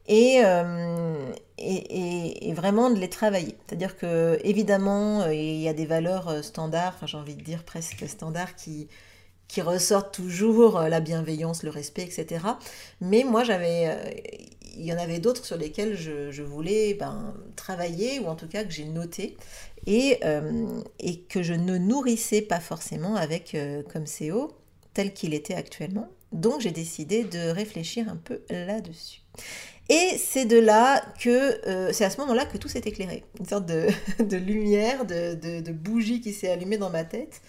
Euh, 0.09 1.31
et, 1.59 2.49
et, 2.49 2.53
vraiment 2.53 2.89
de 2.89 2.99
les 2.99 3.09
travailler. 3.09 3.55
C'est-à-dire 3.67 3.95
que 3.95 4.39
évidemment, 4.43 5.27
il 5.27 5.61
y 5.61 5.67
a 5.67 5.73
des 5.73 5.85
valeurs 5.85 6.43
standards, 6.43 6.97
j'ai 7.05 7.17
envie 7.17 7.35
de 7.35 7.43
dire 7.43 7.63
presque 7.63 8.07
standards 8.07 8.55
qui, 8.55 8.87
qui 9.47 9.61
ressortent 9.61 10.13
toujours, 10.13 10.79
la 10.79 10.99
bienveillance, 10.99 11.61
le 11.61 11.69
respect, 11.69 12.03
etc. 12.03 12.43
Mais 13.01 13.23
moi 13.23 13.43
j'avais, 13.43 14.49
il 14.77 14.85
y 14.85 14.93
en 14.93 14.97
avait 14.97 15.19
d'autres 15.19 15.45
sur 15.45 15.57
lesquels 15.57 15.95
je, 15.95 16.41
voulais 16.41 16.93
ben, 16.93 17.33
travailler, 17.55 18.19
ou 18.19 18.27
en 18.27 18.35
tout 18.35 18.47
cas 18.47 18.63
que 18.63 18.71
j'ai 18.71 18.85
noté, 18.85 19.37
et, 19.85 20.19
euh, 20.23 20.81
et, 20.99 21.21
que 21.21 21.41
je 21.43 21.53
ne 21.53 21.77
nourrissais 21.77 22.41
pas 22.41 22.59
forcément 22.59 23.15
avec 23.15 23.55
euh, 23.55 23.83
comme 23.83 24.05
CEO 24.05 24.51
tel 24.93 25.13
qu'il 25.13 25.33
était 25.33 25.55
actuellement. 25.55 26.09
Donc 26.31 26.61
j'ai 26.61 26.71
décidé 26.71 27.23
de 27.23 27.49
réfléchir 27.49 28.07
un 28.09 28.15
peu 28.15 28.41
là-dessus. 28.49 29.21
Et 29.89 30.17
c'est 30.19 30.45
de 30.45 30.59
là 30.59 31.03
que, 31.19 31.67
euh, 31.67 31.91
c'est 31.91 32.05
à 32.05 32.11
ce 32.11 32.19
moment-là 32.21 32.45
que 32.45 32.57
tout 32.57 32.67
s'est 32.67 32.83
éclairé. 32.85 33.23
Une 33.39 33.45
sorte 33.47 33.65
de, 33.65 33.87
de 34.23 34.37
lumière, 34.37 35.05
de, 35.05 35.33
de, 35.33 35.71
bougie 35.71 36.21
qui 36.21 36.33
s'est 36.33 36.51
allumée 36.51 36.77
dans 36.77 36.91
ma 36.91 37.03
tête 37.03 37.41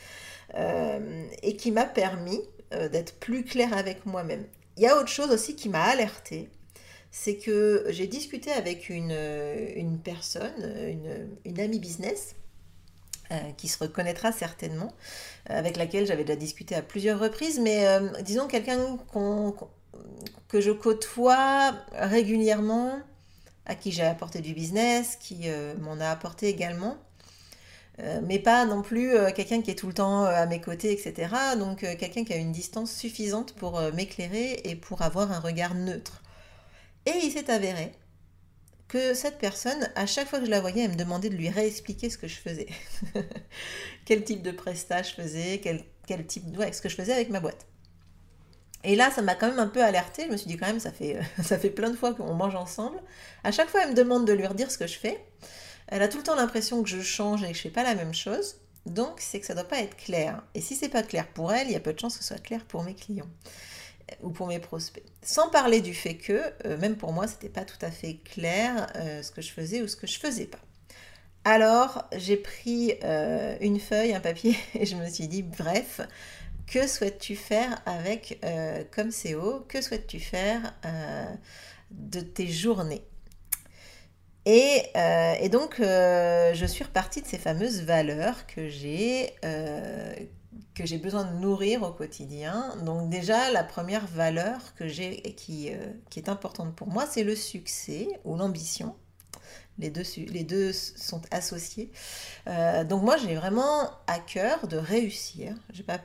et 1.43 1.55
qui 1.55 1.71
m'a 1.71 1.85
permis 1.85 2.41
d'être 2.73 3.15
plus 3.21 3.45
claire 3.45 3.77
avec 3.77 4.05
moi-même. 4.05 4.45
Il 4.77 4.83
y 4.83 4.87
a 4.87 4.97
autre 4.97 5.09
chose 5.09 5.31
aussi 5.31 5.55
qui 5.55 5.69
m'a 5.69 5.85
alertée, 5.85 6.49
c'est 7.11 7.37
que 7.37 7.85
j'ai 7.89 8.07
discuté 8.07 8.53
avec 8.53 8.89
une, 8.89 9.17
une 9.77 9.99
personne, 9.99 10.53
une, 11.45 11.61
amie 11.61 11.81
business, 11.81 12.37
euh, 13.33 13.37
qui 13.57 13.69
se 13.69 13.79
reconnaîtra 13.79 14.33
certainement, 14.33 14.93
euh, 15.51 15.57
avec 15.57 15.77
laquelle 15.77 16.05
j'avais 16.05 16.25
déjà 16.25 16.35
discuté 16.35 16.75
à 16.75 16.83
plusieurs 16.83 17.21
reprises, 17.21 17.61
mais 17.61 17.87
euh, 17.87 18.09
disons 18.23 18.49
quelqu'un 18.49 18.99
que 20.49 20.61
je 20.61 20.73
côtoie 20.73 21.73
régulièrement, 21.93 22.99
à 23.67 23.77
qui 23.77 23.93
j'ai 23.93 24.03
apporté 24.03 24.41
du 24.41 24.53
business, 24.53 25.15
qui 25.15 25.47
m'en 25.79 26.01
a 26.01 26.09
apporté 26.09 26.49
également, 26.49 26.97
mais 28.23 28.41
pas 28.41 28.65
non 28.65 28.83
plus 28.83 29.13
quelqu'un 29.37 29.63
qui 29.63 29.71
est 29.71 29.77
tout 29.77 29.87
le 29.87 29.93
temps 29.93 30.25
à 30.25 30.47
mes 30.47 30.61
côtés, 30.61 30.91
etc. 30.91 31.33
Donc 31.57 31.81
quelqu'un 31.99 32.25
qui 32.25 32.33
a 32.33 32.37
une 32.37 32.51
distance 32.51 32.91
suffisante 32.91 33.53
pour 33.55 33.81
m'éclairer 33.95 34.61
et 34.65 34.75
pour 34.75 35.03
avoir 35.03 35.31
un 35.31 35.39
regard 35.39 35.75
neutre. 35.75 36.20
Et 37.11 37.27
il 37.27 37.33
s'est 37.33 37.51
avéré 37.51 37.93
que 38.89 39.15
cette 39.15 39.39
personne, 39.39 39.89
à 39.95 40.07
chaque 40.07 40.29
fois 40.29 40.41
que 40.41 40.47
je 40.47 40.51
la 40.51 40.61
voyais, 40.61 40.83
elle 40.85 40.91
me 40.91 40.97
demandait 40.97 41.29
de 41.29 41.37
lui 41.37 41.49
réexpliquer 41.49 42.11
ce 42.11 42.19
que 42.19 42.29
je 42.29 42.37
faisais. 42.37 42.67
quel 44.05 44.25
type 44.25 44.43
de 44.43 44.51
prestat 44.51 45.03
je 45.03 45.13
faisais, 45.13 45.61
quel, 45.63 46.27
type, 46.27 46.45
ouais, 46.59 46.73
ce 46.73 46.83
que 46.83 46.89
je 46.89 46.97
faisais 46.97 47.13
avec 47.13 47.31
ma 47.31 47.41
boîte. 47.41 47.67
Et 48.83 48.97
là, 48.97 49.11
ça 49.11 49.23
m'a 49.23 49.35
quand 49.35 49.49
même 49.49 49.59
un 49.59 49.69
peu 49.69 49.83
alertée. 49.83 50.25
Je 50.27 50.33
me 50.33 50.37
suis 50.37 50.49
dit 50.49 50.57
quand 50.57 50.67
même, 50.67 50.81
ça 50.81 50.91
fait, 50.91 51.21
ça 51.43 51.59
fait 51.59 51.71
plein 51.71 51.91
de 51.91 51.97
fois 51.97 52.15
qu'on 52.15 52.35
mange 52.35 52.57
ensemble. 52.57 53.01
À 53.45 53.53
chaque 53.53 53.69
fois, 53.69 53.83
elle 53.85 53.91
me 53.91 53.95
demande 53.95 54.27
de 54.27 54.33
lui 54.33 54.47
redire 54.47 54.71
ce 54.71 54.79
que 54.79 54.87
je 54.87 54.99
fais. 54.99 55.25
Elle 55.87 56.03
a 56.03 56.09
tout 56.09 56.19
le 56.19 56.25
temps 56.25 56.37
l'impression 56.37 56.83
que 56.83 56.89
je 56.89 57.01
change 57.01 57.45
et 57.45 57.49
que 57.49 57.57
je 57.57 57.63
fais 57.63 57.71
pas 57.71 57.85
la 57.85 57.95
même 57.95 58.15
chose. 58.15 58.57
Donc, 58.87 59.21
c'est 59.21 59.41
que 59.41 59.47
ça 59.47 59.55
doit 59.55 59.65
pas 59.65 59.81
être 59.81 59.97
clair. 59.97 60.43
Et 60.55 60.61
si 60.61 60.75
c'est 60.75 60.89
pas 60.89 61.03
clair 61.03 61.29
pour 61.29 61.53
elle, 61.53 61.69
il 61.69 61.73
y 61.73 61.77
a 61.77 61.81
peu 61.81 61.93
de 61.93 61.99
chances 61.99 62.17
que 62.17 62.25
ce 62.25 62.29
soit 62.29 62.43
clair 62.43 62.65
pour 62.65 62.83
mes 62.83 62.95
clients 62.95 63.29
ou 64.23 64.31
pour 64.31 64.47
mes 64.47 64.59
prospects. 64.59 65.05
Sans 65.23 65.51
parler 65.51 65.81
du 65.81 65.95
fait 65.95 66.15
que, 66.15 66.43
euh, 66.67 66.79
même 66.79 66.97
pour 66.97 67.13
moi, 67.13 67.27
c'était 67.27 67.49
pas 67.49 67.65
tout 67.65 67.79
à 67.83 67.91
fait 67.91 68.17
clair 68.17 68.87
euh, 68.97 69.23
ce 69.23 69.31
que 69.31 69.43
je 69.43 69.51
faisais 69.51 69.83
ou 69.83 69.89
ce 69.89 69.97
que 69.97 70.07
je 70.07 70.19
faisais 70.19 70.47
pas. 70.47 70.59
Alors, 71.45 72.09
j'ai 72.17 72.37
pris 72.37 72.95
euh, 73.03 73.57
une 73.61 73.81
feuille, 73.81 74.13
un 74.15 74.21
papier, 74.21 74.57
et 74.75 74.87
je 74.87 74.97
me 74.97 75.09
suis 75.09 75.29
dit, 75.29 75.43
bref, 75.43 76.01
que 76.67 76.87
souhaites-tu 76.87 77.37
faire 77.37 77.83
avec 77.87 78.41
comme 78.93 79.11
CO 79.11 79.65
Que 79.69 79.81
souhaites-tu 79.83 80.21
faire 80.21 80.73
de 81.91 82.21
tes 82.21 82.47
journées? 82.47 83.03
Et, 84.47 84.83
et, 85.41 85.49
donc, 85.49 85.79
je 85.81 86.67
suis 86.69 86.85
repartie 86.85 87.23
de 87.23 87.27
ces 87.27 87.39
fameuses 87.39 87.83
valeurs 87.83 88.47
que 88.47 88.69
j'ai 88.69 89.35
que 90.75 90.87
j'ai 90.87 90.99
besoin 90.99 91.25
de 91.25 91.39
nourrir 91.39 91.83
au 91.83 91.93
quotidien. 91.93 92.75
Donc 92.85 93.11
déjà, 93.11 93.51
la 93.51 93.65
première 93.65 94.07
valeur 94.07 94.75
que 94.75 94.89
j'ai 94.89 95.23
qui, 95.35 95.73
euh, 95.73 95.93
qui 96.11 96.21
est 96.21 96.29
importante 96.29 96.75
pour 96.75 96.89
moi, 96.89 97.07
c'est 97.07 97.25
le 97.25 97.37
succès 97.37 98.09
ou 98.25 98.37
l'ambition. 98.37 98.95
Les 99.81 100.45
deux, 100.45 100.73
sont 100.73 101.23
associés. 101.31 101.91
Euh, 102.47 102.85
donc 102.85 103.03
moi, 103.03 103.17
j'ai 103.17 103.35
vraiment 103.35 103.91
à 104.07 104.19
cœur 104.19 104.67
de 104.69 104.77
réussir. 104.77 105.55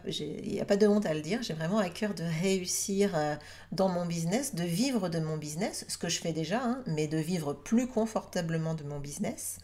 Il 0.07 0.51
n'y 0.51 0.59
a 0.59 0.65
pas 0.65 0.77
de 0.77 0.87
honte 0.87 1.05
à 1.05 1.13
le 1.13 1.21
dire. 1.21 1.43
J'ai 1.43 1.53
vraiment 1.53 1.77
à 1.79 1.89
cœur 1.89 2.13
de 2.13 2.23
réussir 2.41 3.11
euh, 3.15 3.35
dans 3.71 3.89
mon 3.89 4.05
business, 4.05 4.55
de 4.55 4.63
vivre 4.63 5.09
de 5.09 5.19
mon 5.19 5.37
business, 5.37 5.85
ce 5.87 5.97
que 5.97 6.09
je 6.09 6.19
fais 6.19 6.31
déjà, 6.33 6.61
hein, 6.63 6.83
mais 6.87 7.07
de 7.07 7.17
vivre 7.17 7.53
plus 7.53 7.87
confortablement 7.87 8.73
de 8.73 8.83
mon 8.83 8.99
business. 8.99 9.57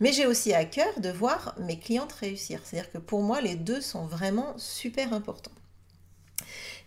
Mais 0.00 0.12
j'ai 0.12 0.26
aussi 0.26 0.54
à 0.54 0.64
cœur 0.64 0.98
de 1.00 1.10
voir 1.10 1.54
mes 1.58 1.78
clientes 1.78 2.12
réussir. 2.12 2.60
C'est-à-dire 2.64 2.90
que 2.90 2.98
pour 2.98 3.22
moi, 3.22 3.40
les 3.40 3.54
deux 3.54 3.80
sont 3.80 4.06
vraiment 4.06 4.54
super 4.56 5.12
importants. 5.12 5.52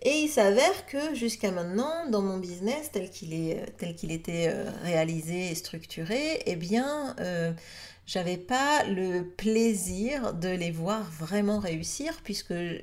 Et 0.04 0.24
il 0.24 0.28
s'avère 0.30 0.86
que 0.86 1.16
jusqu'à 1.16 1.52
maintenant, 1.52 2.10
dans 2.10 2.22
mon 2.22 2.38
business 2.38 2.92
tel 2.92 3.10
qu'il 3.10 3.34
est, 3.34 3.66
tel 3.78 3.96
qu'il 3.96 4.12
était 4.12 4.50
euh, 4.50 4.70
réalisé 4.84 5.50
et 5.50 5.56
structuré, 5.56 6.42
eh 6.46 6.58
bien, 6.58 7.16
euh, 7.22 7.54
j'avais 8.06 8.38
pas 8.38 8.84
le 8.84 9.24
plaisir 9.24 10.34
de 10.34 10.50
les 10.50 10.72
voir 10.72 11.04
vraiment 11.04 11.60
réussir 11.60 12.20
puisque 12.24 12.52
euh, 12.52 12.82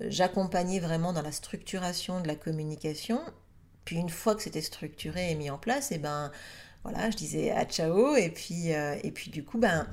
j'accompagnais 0.00 0.78
vraiment 0.78 1.12
dans 1.12 1.22
la 1.22 1.32
structuration 1.32 2.20
de 2.20 2.28
la 2.28 2.36
communication. 2.36 3.20
Puis 3.84 3.96
une 3.96 4.10
fois 4.10 4.36
que 4.36 4.42
c'était 4.42 4.62
structuré 4.62 5.32
et 5.32 5.34
mis 5.34 5.50
en 5.50 5.58
place, 5.58 5.90
eh 5.90 5.98
ben, 5.98 6.30
voilà, 6.84 7.10
je 7.10 7.16
disais 7.16 7.50
à 7.50 7.64
ciao 7.64 8.16
et 8.16 8.30
puis, 8.30 8.72
euh, 8.72 8.96
et 9.02 9.10
puis 9.10 9.30
du 9.30 9.44
coup, 9.44 9.58
ben, 9.58 9.80
euh, 9.80 9.84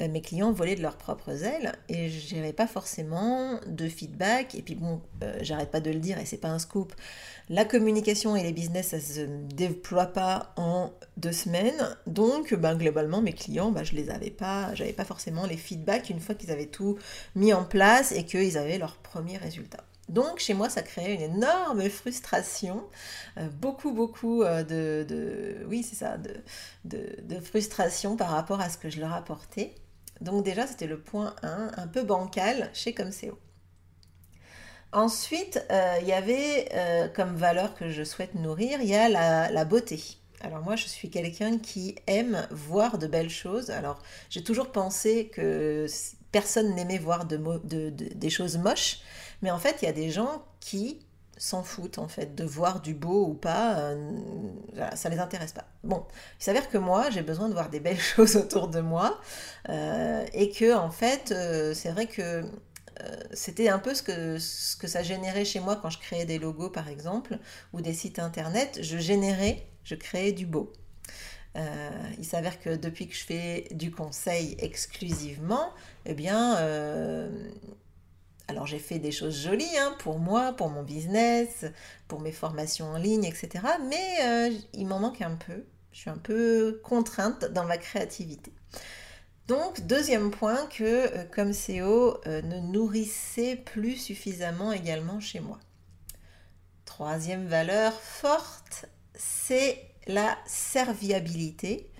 mes 0.00 0.20
clients 0.20 0.52
volaient 0.52 0.74
de 0.74 0.82
leurs 0.82 0.96
propres 0.96 1.44
ailes 1.44 1.72
et 1.88 2.08
je 2.08 2.34
n'avais 2.36 2.52
pas 2.52 2.66
forcément 2.66 3.60
de 3.66 3.88
feedback. 3.88 4.54
Et 4.54 4.62
puis 4.62 4.74
bon, 4.74 5.00
euh, 5.22 5.38
j'arrête 5.42 5.70
pas 5.70 5.80
de 5.80 5.90
le 5.90 5.98
dire 5.98 6.18
et 6.18 6.26
c'est 6.26 6.38
pas 6.38 6.48
un 6.48 6.58
scoop. 6.58 6.92
La 7.48 7.64
communication 7.64 8.36
et 8.36 8.42
les 8.42 8.52
business, 8.52 8.88
ça 8.88 9.00
se 9.00 9.20
déploie 9.20 10.06
pas 10.06 10.52
en 10.56 10.90
deux 11.16 11.32
semaines. 11.32 11.96
Donc, 12.06 12.54
ben, 12.54 12.74
globalement, 12.74 13.20
mes 13.20 13.34
clients, 13.34 13.70
ben, 13.70 13.84
je 13.84 13.94
les 13.94 14.10
avais 14.10 14.30
pas, 14.30 14.74
j'avais 14.74 14.92
pas 14.92 15.04
forcément 15.04 15.46
les 15.46 15.56
feedbacks 15.56 16.10
une 16.10 16.20
fois 16.20 16.34
qu'ils 16.34 16.50
avaient 16.50 16.66
tout 16.66 16.98
mis 17.34 17.52
en 17.52 17.64
place 17.64 18.12
et 18.12 18.24
qu'ils 18.24 18.58
avaient 18.58 18.78
leurs 18.78 18.96
premiers 18.96 19.36
résultats. 19.36 19.84
Donc 20.08 20.38
chez 20.38 20.54
moi, 20.54 20.68
ça 20.68 20.82
créait 20.82 21.14
une 21.14 21.36
énorme 21.36 21.88
frustration, 21.88 22.84
euh, 23.38 23.48
beaucoup, 23.48 23.92
beaucoup 23.92 24.42
euh, 24.42 24.62
de, 24.62 25.64
oui, 25.66 25.82
c'est 25.82 25.96
ça, 25.96 26.18
de, 26.84 27.40
frustration 27.40 28.16
par 28.16 28.30
rapport 28.30 28.60
à 28.60 28.68
ce 28.68 28.76
que 28.76 28.90
je 28.90 29.00
leur 29.00 29.12
apportais. 29.12 29.74
Donc 30.20 30.44
déjà, 30.44 30.66
c'était 30.66 30.86
le 30.86 30.98
point 30.98 31.34
1, 31.42 31.70
un 31.76 31.86
peu 31.86 32.02
bancal 32.02 32.70
chez 32.72 32.94
Comseo. 32.94 33.38
Ensuite, 34.92 35.64
euh, 35.70 35.96
il 36.00 36.06
y 36.06 36.12
avait 36.12 37.10
comme 37.14 37.34
valeur 37.34 37.74
que 37.74 37.90
je 37.90 38.04
souhaite 38.04 38.36
nourrir, 38.36 38.80
il 38.80 38.88
y 38.88 38.94
a 38.94 39.08
la, 39.08 39.64
beauté. 39.64 40.00
Alors 40.40 40.62
moi, 40.62 40.76
je 40.76 40.86
suis 40.86 41.10
quelqu'un 41.10 41.58
qui 41.58 41.96
aime 42.06 42.46
voir 42.50 42.98
de 42.98 43.08
belles 43.08 43.30
choses. 43.30 43.70
Alors 43.70 44.00
j'ai 44.30 44.44
toujours 44.44 44.70
pensé 44.70 45.28
que 45.34 45.86
personne 46.30 46.74
n'aimait 46.74 46.98
voir 46.98 47.24
des 47.24 48.30
choses 48.30 48.56
moches. 48.56 49.00
Mais 49.42 49.50
en 49.50 49.58
fait, 49.58 49.78
il 49.82 49.86
y 49.86 49.88
a 49.88 49.92
des 49.92 50.10
gens 50.10 50.44
qui 50.60 51.00
s'en 51.36 51.62
foutent 51.62 51.98
en 51.98 52.08
fait 52.08 52.34
de 52.34 52.44
voir 52.44 52.80
du 52.80 52.94
beau 52.94 53.26
ou 53.26 53.34
pas, 53.34 53.78
euh, 53.78 54.12
ça 54.94 55.08
les 55.08 55.18
intéresse 55.18 55.52
pas. 55.52 55.66
Bon, 55.82 56.04
il 56.40 56.44
s'avère 56.44 56.68
que 56.68 56.78
moi 56.78 57.10
j'ai 57.10 57.22
besoin 57.22 57.48
de 57.48 57.54
voir 57.54 57.70
des 57.70 57.80
belles 57.80 58.00
choses 58.16 58.36
autour 58.36 58.68
de 58.68 58.80
moi 58.80 59.20
euh, 59.68 60.24
et 60.32 60.50
que 60.50 60.74
en 60.74 60.90
fait 60.90 61.32
euh, 61.32 61.74
c'est 61.74 61.90
vrai 61.90 62.06
que 62.06 62.44
c'était 63.32 63.68
un 63.68 63.80
peu 63.80 63.92
ce 63.92 64.04
que, 64.04 64.38
ce 64.38 64.76
que 64.76 64.86
ça 64.86 65.02
générait 65.02 65.44
chez 65.44 65.58
moi 65.58 65.74
quand 65.74 65.90
je 65.90 65.98
créais 65.98 66.26
des 66.26 66.38
logos 66.38 66.70
par 66.70 66.88
exemple 66.88 67.38
ou 67.72 67.80
des 67.80 67.92
sites 67.92 68.20
internet, 68.20 68.78
je 68.82 68.98
générais, 68.98 69.66
je 69.82 69.96
créais 69.96 70.30
du 70.30 70.46
beau. 70.46 70.72
il 71.56 72.24
s'avère 72.24 72.60
que 72.60 72.76
depuis 72.76 73.08
que 73.08 73.16
je 73.16 73.24
fais 73.24 73.66
du 73.72 73.90
conseil 73.90 74.54
exclusivement, 74.60 75.70
eh 76.06 76.14
bien, 76.14 76.56
alors 78.48 78.66
j'ai 78.66 78.78
fait 78.78 78.98
des 78.98 79.12
choses 79.12 79.42
jolies 79.42 79.78
hein, 79.78 79.94
pour 79.98 80.18
moi, 80.18 80.52
pour 80.52 80.68
mon 80.68 80.82
business, 80.82 81.64
pour 82.08 82.20
mes 82.20 82.32
formations 82.32 82.86
en 82.86 82.98
ligne, 82.98 83.24
etc. 83.24 83.64
Mais 83.88 84.16
euh, 84.22 84.58
il 84.74 84.86
m'en 84.86 84.98
manque 84.98 85.22
un 85.22 85.36
peu. 85.36 85.64
Je 85.92 86.00
suis 86.00 86.10
un 86.10 86.18
peu 86.18 86.80
contrainte 86.84 87.46
dans 87.46 87.64
ma 87.64 87.78
créativité. 87.78 88.52
Donc, 89.46 89.86
deuxième 89.86 90.30
point 90.30 90.66
que 90.66 90.84
euh, 90.84 91.24
comme 91.24 91.52
CEO 91.52 92.18
euh, 92.26 92.42
ne 92.42 92.60
nourrissait 92.60 93.56
plus 93.56 93.96
suffisamment 93.96 94.72
également 94.72 95.20
chez 95.20 95.40
moi. 95.40 95.58
Troisième 96.84 97.46
valeur 97.46 97.92
forte, 97.94 98.86
c'est 99.14 99.80
la 100.06 100.36
serviabilité. 100.46 101.90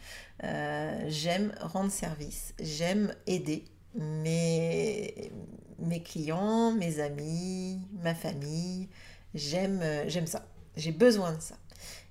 j'aime 1.09 1.55
rendre 1.61 1.91
service, 1.91 2.53
j'aime 2.61 3.15
aider, 3.27 3.65
mais 3.95 5.31
mes 5.78 6.02
clients, 6.02 6.73
mes 6.73 7.00
amis, 7.00 7.81
ma 8.02 8.14
famille. 8.14 8.88
J'aime, 9.35 9.81
euh, 9.83 10.04
j'aime 10.09 10.26
ça. 10.26 10.47
J'ai 10.76 10.93
besoin 10.93 11.33
de 11.33 11.40
ça. 11.40 11.57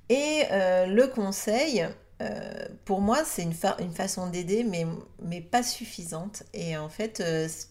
Et 0.10 0.44
euh, 0.52 0.86
le 0.86 1.08
conseil, 1.08 1.88
euh, 2.22 2.68
pour 2.86 3.02
moi, 3.02 3.24
c'est 3.26 3.44
une, 3.44 3.54
façon 3.54 4.28
d'aider, 4.28 4.64
mais, 4.64 4.86
mais 5.22 5.42
pas 5.42 5.64
suffisante. 5.64 6.44
Et 6.54 6.78
en 6.78 6.90
fait, 6.90 7.24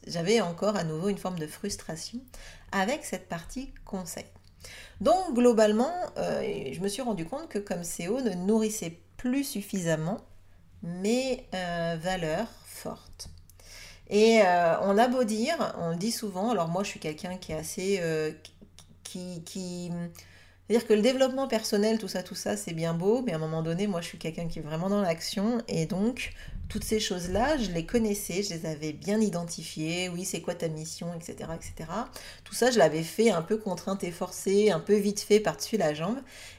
j'avais 0.06 0.40
encore 0.40 0.76
à 0.76 0.84
nouveau 0.84 1.08
une 1.08 1.18
forme 1.18 1.38
de 1.38 1.46
frustration 1.46 2.18
avec 2.72 3.04
cette 3.04 3.28
partie 3.28 3.72
conseil. 3.84 4.24
Donc, 5.00 5.34
globalement, 5.34 5.92
je 6.16 6.78
me 6.80 6.88
suis 6.88 7.02
rendu 7.02 7.26
compte 7.26 7.48
que 7.48 7.58
comme 7.58 7.82
CEO 7.82 8.20
ne 8.20 8.34
nourrissait 8.34 8.98
plus 9.16 9.44
suffisamment 9.44 10.20
mes 10.82 11.46
valeurs 11.52 12.48
fortes. 12.64 13.28
Et 14.12 14.42
euh, 14.42 14.78
on 14.82 14.98
a 14.98 15.08
beau 15.08 15.24
dire, 15.24 15.74
on 15.78 15.90
le 15.90 15.96
dit 15.96 16.12
souvent, 16.12 16.50
alors 16.50 16.68
moi 16.68 16.84
je 16.84 16.90
suis 16.90 17.00
quelqu'un 17.00 17.36
qui 17.38 17.52
est 17.52 17.56
assez... 17.56 17.98
Euh, 18.00 18.30
qui... 19.02 19.42
qui 19.44 19.90
c'est-à-dire 20.68 20.86
que 20.86 20.94
le 20.94 21.02
développement 21.02 21.48
personnel, 21.48 21.98
tout 21.98 22.08
ça, 22.08 22.22
tout 22.22 22.34
ça, 22.34 22.56
c'est 22.56 22.72
bien 22.72 22.94
beau, 22.94 23.22
mais 23.22 23.32
à 23.32 23.36
un 23.36 23.38
moment 23.38 23.62
donné, 23.62 23.86
moi 23.86 24.00
je 24.00 24.06
suis 24.06 24.18
quelqu'un 24.18 24.48
qui 24.48 24.58
est 24.58 24.62
vraiment 24.62 24.88
dans 24.88 25.00
l'action, 25.02 25.60
et 25.66 25.86
donc 25.86 26.32
toutes 26.68 26.84
ces 26.84 27.00
choses-là, 27.00 27.56
je 27.58 27.70
les 27.72 27.84
connaissais, 27.84 28.42
je 28.42 28.50
les 28.50 28.64
avais 28.66 28.92
bien 28.92 29.20
identifiées, 29.20 30.08
oui, 30.08 30.24
c'est 30.24 30.40
quoi 30.40 30.54
ta 30.54 30.68
mission, 30.68 31.08
etc., 31.14 31.50
etc. 31.54 31.90
Tout 32.44 32.54
ça, 32.54 32.70
je 32.70 32.78
l'avais 32.78 33.02
fait 33.02 33.30
un 33.30 33.42
peu 33.42 33.56
contrainte 33.56 34.04
et 34.04 34.10
forcée, 34.10 34.70
un 34.70 34.80
peu 34.80 34.94
vite 34.94 35.20
fait 35.20 35.40
par-dessus 35.40 35.76
la 35.78 35.94
jambe. 35.94 36.18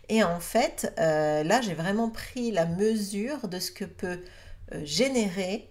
Et 0.09 0.23
en 0.23 0.39
fait, 0.39 0.93
euh, 0.99 1.43
là, 1.43 1.61
j'ai 1.61 1.73
vraiment 1.73 2.09
pris 2.09 2.51
la 2.51 2.65
mesure 2.65 3.47
de 3.47 3.59
ce 3.59 3.71
que 3.71 3.85
peut 3.85 4.19
générer 4.83 5.69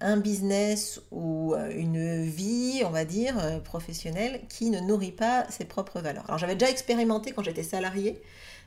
un 0.00 0.16
business 0.16 1.00
ou 1.10 1.54
euh, 1.54 1.70
une 1.74 2.24
vie, 2.24 2.82
on 2.84 2.90
va 2.90 3.04
dire, 3.04 3.38
euh, 3.38 3.58
professionnelle 3.60 4.42
qui 4.48 4.70
ne 4.70 4.80
nourrit 4.80 5.12
pas 5.12 5.46
ses 5.50 5.64
propres 5.64 6.00
valeurs. 6.00 6.24
Alors 6.28 6.38
j'avais 6.38 6.54
déjà 6.56 6.70
expérimenté 6.70 7.32
quand 7.32 7.42
j'étais 7.42 7.62
salarié, 7.62 8.20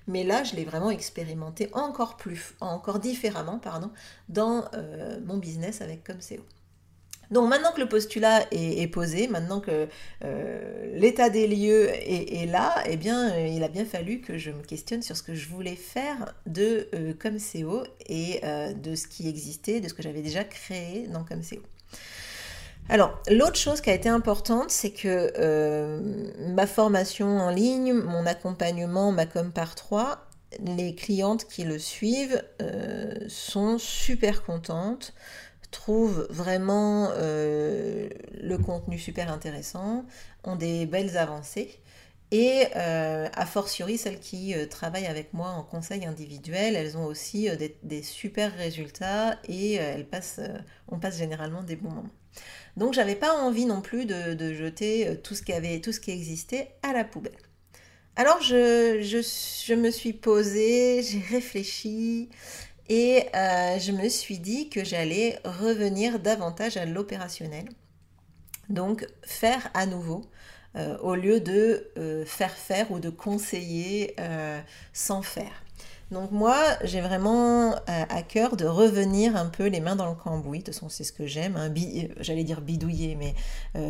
mais 0.08 0.24
là 0.24 0.44
je 0.44 0.56
l'ai 0.56 0.66
vraiment 0.66 0.92
expérimenté 0.92 1.70
encore 1.74 2.18
plus, 2.18 2.56
encore 2.60 3.00
différemment, 3.00 3.60
pardon, 3.60 3.92
dans 4.30 4.66
mon 5.25 5.38
business 5.38 5.82
avec 5.82 6.06
Comseo. 6.06 6.44
Donc 7.32 7.50
maintenant 7.50 7.72
que 7.72 7.80
le 7.80 7.88
postulat 7.88 8.46
est, 8.52 8.88
posé, 8.88 9.30
maintenant 9.30 9.62
que 9.62 9.88
euh, 10.24 10.92
l'état 10.94 11.30
des 11.30 11.48
lieux 11.48 11.90
est, 11.90 12.46
là, 12.46 12.76
eh 12.86 12.98
bien, 12.98 13.32
euh, 13.32 13.48
il 13.48 13.64
a 13.64 13.70
bien 13.70 13.86
fallu 13.86 14.20
que 14.20 14.38
je 14.38 14.52
me 14.52 14.62
questionne 14.62 15.02
sur 15.02 15.16
ce 15.16 15.24
que 15.24 15.34
je 15.34 15.48
voulais 15.48 15.78
faire 15.78 16.36
de 16.46 16.90
euh, 16.94 17.14
Comseo 17.14 17.84
et 18.08 18.42
de 18.76 18.96
ce 18.96 19.08
qui 19.08 19.30
existait, 19.30 19.80
de 19.80 19.88
ce 19.88 19.94
que 19.94 20.04
j'avais 20.04 20.22
déjà 20.22 20.44
créé 20.44 21.08
dans 21.08 21.24
Comseo. 21.24 21.62
Alors, 22.90 23.22
l'autre 23.30 23.56
chose 23.56 23.80
qui 23.80 23.90
a 23.90 23.94
été 23.94 24.10
importante, 24.10 24.70
c'est 24.70 24.92
que 24.92 26.02
ma 26.54 26.68
formation 26.68 27.38
en 27.38 27.50
ligne, 27.50 27.94
mon 27.94 28.26
accompagnement, 28.26 29.14
ma 29.14 29.26
com 29.26 29.54
par 29.54 29.76
3, 29.76 30.28
les 30.60 30.94
clientes 30.96 31.48
qui 31.48 31.64
le 31.64 31.80
suivent 31.80 32.44
sont 33.30 33.78
super 33.78 34.44
contentes 34.44 35.14
trouvent 35.72 36.28
vraiment 36.30 37.10
euh, 37.16 38.10
le 38.40 38.58
contenu 38.58 39.00
super 39.00 39.32
intéressant, 39.32 40.06
ont 40.44 40.56
des 40.56 40.86
belles 40.86 41.18
avancées. 41.18 41.80
Et 42.34 42.63
euh, 42.78 43.28
a 43.34 43.46
fortiori, 43.46 43.98
celles 43.98 44.20
qui 44.20 44.54
euh, 44.54 44.66
travaillent 44.66 45.08
avec 45.08 45.34
moi 45.34 45.50
en 45.50 45.63
conseil 45.63 46.06
individuel, 46.06 46.78
elles 46.78 46.98
ont 46.98 47.06
aussi 47.06 47.50
des, 47.84 48.04
super 48.04 48.56
résultats 48.56 49.38
et 49.50 49.74
elles 49.74 50.06
passent, 50.06 50.40
on 50.88 50.98
passe 50.98 51.18
généralement 51.18 51.63
des 51.63 51.75
bons 51.75 51.90
moments. 51.90 52.10
Donc 52.78 52.94
j'avais 52.94 53.16
pas 53.16 53.34
envie 53.34 53.66
non 53.66 53.82
plus 53.82 54.06
de, 54.06 54.54
jeter 54.54 55.20
tout 55.24 55.36
ce, 55.36 55.42
qui 55.42 55.82
tout 55.82 55.92
ce 55.92 56.00
qui 56.00 56.12
existait 56.12 56.72
à 56.84 56.94
la 56.94 57.04
poubelle. 57.04 57.36
Alors 58.16 58.42
je, 58.42 59.01
je 59.01 59.74
me 59.74 59.92
suis 59.92 60.13
posée, 60.13 61.04
j'ai 61.04 61.20
réfléchi, 61.30 62.30
et 62.91 63.24
euh, 63.33 63.79
je 63.79 63.93
me 63.93 64.10
suis 64.10 64.38
dit 64.38 64.67
que 64.67 64.83
j'allais 64.83 65.39
revenir 65.45 66.19
davantage 66.19 66.75
à 66.75 66.86
l'opérationnel. 66.86 67.69
Donc 68.67 69.07
faire 69.24 69.69
à 69.74 69.86
nouveau, 69.86 70.25
euh, 70.75 70.98
au 70.98 71.15
lieu 71.15 71.39
de 71.39 71.89
euh, 71.98 72.25
faire 72.25 72.51
faire 72.51 72.91
ou 72.91 73.00
de 73.00 73.10
conseiller 73.10 74.17
sans 74.91 75.21
faire. 75.21 75.63
Donc 76.12 76.31
moi, 76.31 76.62
j'ai 76.83 77.00
vraiment 77.00 77.75
à 77.88 78.21
cœur 78.24 78.57
de 78.57 78.65
revenir 78.65 79.38
un 79.38 79.45
peu 79.45 79.67
les 79.67 79.79
mains 79.79 79.95
dans 79.95 80.10
le 80.10 80.15
cambouis. 80.15 80.60
De 80.60 80.65
toute 80.65 80.74
façon, 80.74 80.89
c'est 80.89 81.05
ce 81.05 81.13
que 81.13 81.25
j'aime. 81.25 81.55
Hein. 81.55 81.74
J'allais 82.19 82.43
dire 82.43 82.60
bidouiller, 82.60 83.15
mais 83.15 83.33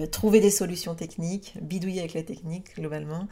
trouver 0.10 0.40
des 0.40 0.52
solutions 0.52 0.94
techniques, 0.94 1.56
bidouiller 1.60 2.02
avec 2.02 2.14
la 2.14 2.22
technique 2.22 2.76
globalement, 2.76 3.28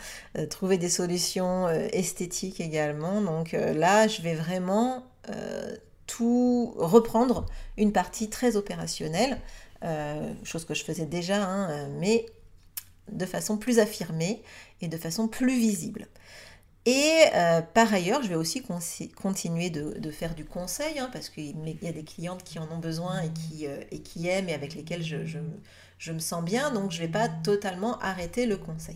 trouver 0.50 0.80
des 0.80 0.90
solutions 0.90 1.70
esthétiques 1.70 2.60
également. 2.60 3.22
Donc 3.22 3.52
là, 3.52 4.08
je 4.08 4.24
vais 4.24 4.34
vraiment 4.34 5.04
euh, 5.30 5.76
tout 6.08 6.74
reprendre 6.78 7.46
une 7.78 7.92
partie 7.92 8.30
très 8.30 8.56
opérationnelle, 8.56 9.40
euh, 9.84 10.34
chose 10.44 10.66
que 10.66 10.74
je 10.74 10.84
faisais 10.84 11.06
déjà, 11.06 11.44
hein, 11.44 11.70
euh, 11.70 11.88
mais 12.00 12.26
de 13.12 13.26
façon 13.26 13.58
plus 13.58 13.80
affirmée 13.80 14.42
et 14.82 14.88
de 14.88 14.98
façon 14.98 15.28
plus 15.28 15.58
visible. 15.58 16.08
Et 16.86 17.26
par 17.76 17.94
ailleurs, 17.94 18.24
je 18.24 18.30
vais 18.30 18.36
aussi 18.36 18.64
continuer 18.64 19.70
de, 19.70 20.10
faire 20.10 20.34
du 20.34 20.46
conseil, 20.46 20.98
hein, 20.98 21.10
parce 21.14 21.30
qu'il 21.30 21.56
y 21.84 21.88
a 21.88 21.92
des 21.92 22.04
clientes 22.04 22.44
qui 22.44 22.58
en 22.58 22.72
ont 22.72 22.80
besoin 22.80 23.22
et 23.22 24.00
qui, 24.00 24.28
aiment 24.28 24.50
et 24.50 24.54
avec 24.54 24.74
lesquelles 24.74 25.04
je 25.04 26.12
me 26.12 26.20
sens 26.20 26.44
bien, 26.44 26.72
donc 26.72 26.92
je 26.92 27.02
ne 27.02 27.06
vais 27.06 27.12
pas 27.12 27.30
totalement 27.30 28.00
arrêter 28.00 28.48
le 28.48 28.58
conseil. 28.58 28.96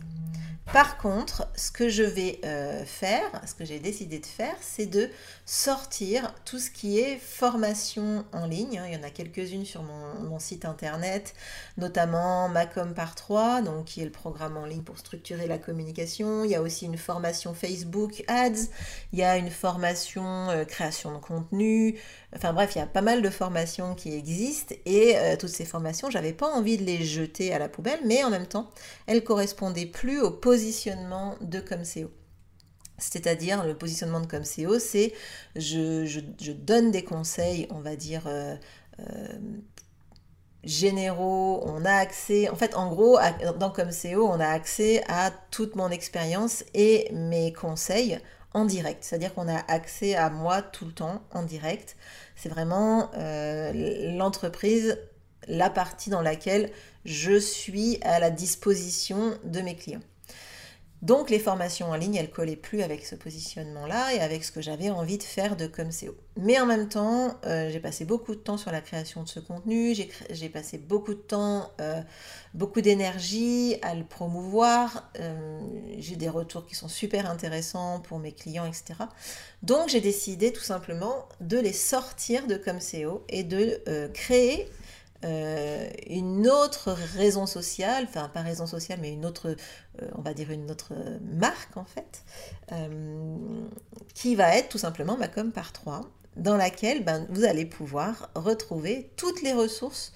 Par 0.71 0.97
contre, 0.97 1.47
ce 1.55 1.71
que 1.71 1.89
je 1.89 2.03
vais 2.03 2.39
euh, 2.45 2.85
faire, 2.85 3.29
ce 3.45 3.53
que 3.53 3.65
j'ai 3.65 3.79
décidé 3.79 4.19
de 4.19 4.25
faire, 4.25 4.55
c'est 4.61 4.85
de 4.85 5.09
sortir 5.45 6.33
tout 6.45 6.57
ce 6.57 6.71
qui 6.71 6.99
est 6.99 7.17
formation 7.17 8.25
en 8.31 8.45
ligne. 8.45 8.81
Il 8.87 8.93
y 8.93 8.97
en 8.97 9.03
a 9.03 9.09
quelques-unes 9.09 9.65
sur 9.65 9.83
mon, 9.83 10.39
site 10.39 10.65
internet, 10.65 11.35
notamment 11.77 12.49
Macom 12.49 12.93
par 12.93 13.13
3, 13.13 13.61
donc 13.61 13.85
qui 13.85 14.01
est 14.01 14.05
le 14.05 14.11
programme 14.11 14.57
en 14.57 14.65
ligne 14.65 14.81
pour 14.81 14.97
structurer 14.97 15.47
la 15.47 15.59
communication. 15.59 16.43
Il 16.43 16.51
y 16.51 16.55
a 16.55 16.61
aussi 16.61 16.85
une 16.85 16.97
formation 16.97 17.53
Facebook 17.53 18.23
Ads. 18.27 18.69
Il 19.11 19.19
y 19.19 19.23
a 19.23 19.37
une 19.37 19.51
formation 19.51 20.49
euh, 20.49 20.65
création 20.65 21.13
de 21.13 21.19
contenu. 21.19 21.99
Enfin 22.35 22.53
bref, 22.53 22.71
il 22.75 22.79
y 22.79 22.81
a 22.81 22.87
pas 22.87 23.01
mal 23.01 23.21
de 23.21 23.29
formations 23.29 23.93
qui 23.95 24.13
existent 24.13 24.73
et 24.85 25.17
euh, 25.17 25.35
toutes 25.37 25.49
ces 25.49 25.65
formations, 25.65 26.09
j'avais 26.09 26.33
pas 26.33 26.47
envie 26.47 26.77
de 26.77 26.83
les 26.83 27.03
jeter 27.03 27.53
à 27.53 27.59
la 27.59 27.69
poubelle, 27.69 27.99
mais 28.05 28.23
en 28.23 28.29
même 28.29 28.47
temps, 28.47 28.71
elles 29.05 29.23
correspondaient 29.23 29.85
plus 29.85 30.19
au 30.19 30.31
positionnement 30.31 31.35
de 31.41 31.59
Comseo. 31.59 32.11
C'est-à-dire 32.97 33.65
le 33.65 33.77
positionnement 33.77 34.19
de 34.19 34.27
Comseo, 34.27 34.79
c'est 34.79 35.13
je, 35.55 36.19
donne 36.51 36.91
des 36.91 37.03
conseils, 37.03 37.67
on 37.69 37.81
va 37.81 37.95
dire, 37.95 38.23
euh, 38.27 38.55
euh, 38.99 39.27
généraux, 40.63 41.61
on 41.65 41.85
a 41.85 41.93
accès, 41.93 42.49
en 42.49 42.55
fait 42.55 42.75
en 42.75 42.89
gros, 42.89 43.19
dans 43.59 43.69
Comseo, 43.69 44.27
on 44.27 44.39
a 44.39 44.47
accès 44.47 45.03
à 45.07 45.31
toute 45.51 45.75
mon 45.75 45.89
expérience 45.89 46.63
et 46.73 47.09
mes 47.11 47.51
conseils 47.51 48.19
en 48.53 48.65
direct. 48.65 49.03
C'est-à-dire 49.03 49.33
qu'on 49.33 49.47
a 49.47 49.59
accès 49.71 50.15
à 50.15 50.29
moi 50.29 50.61
tout 50.61 50.85
le 50.85 50.91
temps 50.91 51.23
en 51.31 51.43
direct. 51.43 51.95
C'est 52.35 52.49
vraiment 52.49 53.11
euh, 53.17 54.11
l'entreprise, 54.15 54.99
la 55.47 55.69
partie 55.69 56.09
dans 56.09 56.21
laquelle 56.21 56.71
je 57.05 57.37
suis 57.37 57.99
à 58.03 58.19
la 58.19 58.29
disposition 58.29 59.37
de 59.43 59.61
mes 59.61 59.75
clients. 59.75 60.01
Donc 61.03 61.29
les 61.29 61.39
formations 61.39 61.89
en 61.89 61.95
ligne, 61.95 62.15
elles 62.15 62.31
collaient 62.31 62.55
plus 62.55 62.81
avec 62.81 63.05
ce 63.05 63.15
positionnement-là 63.15 64.13
et 64.13 64.21
avec 64.21 64.45
ce 64.45 64.53
que 64.53 64.61
j'avais 64.61 64.89
envie 64.89 65.17
de 65.17 65.23
faire 65.23 65.57
de 65.57 65.67
Comseo. 65.67 66.15
Mais 66.37 66.57
en 66.61 66.65
même 66.65 66.87
temps, 66.87 67.35
euh, 67.45 67.69
j'ai 67.69 67.81
passé 67.81 68.05
beaucoup 68.05 68.33
de 68.33 68.39
temps 68.39 68.55
sur 68.55 68.71
la 68.71 68.79
création 68.79 69.21
de 69.21 69.27
ce 69.27 69.41
contenu, 69.41 69.93
j'ai 70.29 70.47
passé 70.47 70.77
beaucoup 70.77 71.13
de 71.13 71.19
temps, 71.19 71.69
euh, 71.81 72.01
beaucoup 72.53 72.79
d'énergie 72.79 73.75
à 73.81 73.95
le 73.95 74.05
promouvoir, 74.05 75.11
euh, 75.19 75.59
j'ai 75.97 76.15
des 76.15 76.29
retours 76.29 76.65
qui 76.65 76.75
sont 76.75 76.87
super 76.87 77.29
intéressants 77.29 77.99
pour 77.99 78.19
mes 78.19 78.31
clients, 78.31 78.65
etc. 78.65 78.93
Donc 79.61 79.89
j'ai 79.89 79.99
décidé 79.99 80.53
tout 80.53 80.63
simplement 80.63 81.27
de 81.41 81.57
les 81.57 81.73
sortir 81.73 82.47
de 82.47 82.55
Comseo 82.55 83.25
et 83.27 83.43
de 83.43 83.81
créer 84.13 84.69
euh, 85.23 85.89
une 86.09 86.47
autre 86.47 86.91
raison 87.15 87.45
sociale, 87.45 88.05
enfin 88.07 88.29
pas 88.29 88.41
raison 88.41 88.65
sociale, 88.65 88.99
mais 89.01 89.11
une 89.11 89.25
autre, 89.25 89.55
euh, 90.01 90.09
on 90.15 90.21
va 90.21 90.33
dire 90.33 90.51
une 90.51 90.69
autre 90.69 90.93
marque 91.21 91.77
en 91.77 91.85
fait, 91.85 92.23
euh, 92.71 93.37
qui 94.13 94.35
va 94.35 94.55
être 94.57 94.69
tout 94.69 94.77
simplement 94.77 95.17
ma 95.17 95.27
com 95.27 95.51
par 95.51 95.71
3, 95.71 96.01
dans 96.35 96.57
laquelle 96.57 97.03
ben, 97.03 97.25
vous 97.29 97.43
allez 97.45 97.65
pouvoir 97.65 98.29
retrouver 98.35 99.11
toutes 99.15 99.41
les 99.41 99.53
ressources 99.53 100.13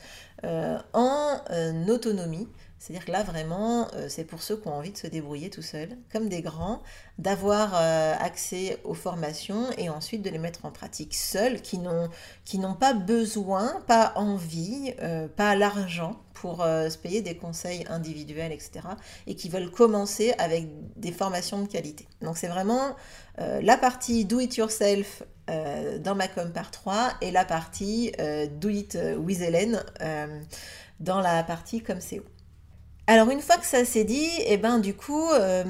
en 0.94 1.40
autonomie 1.88 2.48
c'est-à-dire 2.80 3.06
que 3.06 3.12
là, 3.12 3.24
vraiment, 3.24 3.88
euh, 3.96 4.08
c'est 4.08 4.24
pour 4.24 4.44
ceux 4.44 4.56
qui 4.56 4.68
ont 4.68 4.76
envie 4.76 4.92
de 4.92 4.98
se 4.98 5.08
débrouiller 5.08 5.50
tout 5.50 5.64
seuls, 5.64 5.98
comme 6.12 6.30
des 6.30 6.42
grands, 6.42 6.84
d'avoir 7.18 7.74
euh, 7.74 8.14
accès 8.20 8.78
aux 8.84 8.94
formations 8.94 9.72
et 9.78 9.90
ensuite 9.90 10.22
de 10.22 10.30
les 10.30 10.38
mettre 10.38 10.66
en 10.66 10.72
pratique 10.72 11.16
seuls, 11.16 11.62
qui 11.62 11.80
n'ont 11.80 12.74
pas 12.76 12.94
besoin, 12.94 13.82
pas 13.88 14.14
envie, 14.16 14.94
euh, 15.02 15.28
pas 15.28 15.56
l'argent 15.56 16.22
pour 16.34 16.58
se 16.58 16.98
payer 17.00 17.24
des 17.24 17.36
conseils 17.36 17.84
individuels, 17.90 18.52
etc. 18.52 18.82
Et 19.26 19.34
qui 19.34 19.50
veulent 19.50 19.72
commencer 19.72 20.36
avec 20.38 20.68
des 20.96 21.12
formations 21.12 21.64
de 21.64 21.68
qualité. 21.68 22.08
Donc 22.22 22.38
c'est 22.38 22.48
vraiment 22.48 22.96
la 23.40 23.76
partie 23.76 24.24
do 24.24 24.40
it 24.40 24.56
yourself 24.56 25.24
dans 25.48 26.14
ma 26.14 26.28
com 26.28 26.52
par 26.52 26.70
3 26.70 27.14
et 27.22 27.32
la 27.32 27.44
partie 27.44 28.12
do 28.52 28.70
it 28.70 28.96
with 29.18 29.42
Hélène 29.42 29.84
dans 31.00 31.22
la 31.22 31.42
partie 31.42 31.82
comme 31.82 31.98
CEO. 31.98 32.37
Alors 33.10 33.30
une 33.30 33.40
fois 33.40 33.56
que 33.56 33.66
ça 33.66 33.86
s'est 33.86 34.04
dit, 34.04 34.26
et 34.40 34.54
eh 34.54 34.58
ben 34.58 34.80
du 34.80 34.94
coup, 34.94 35.30
euh, 35.32 35.64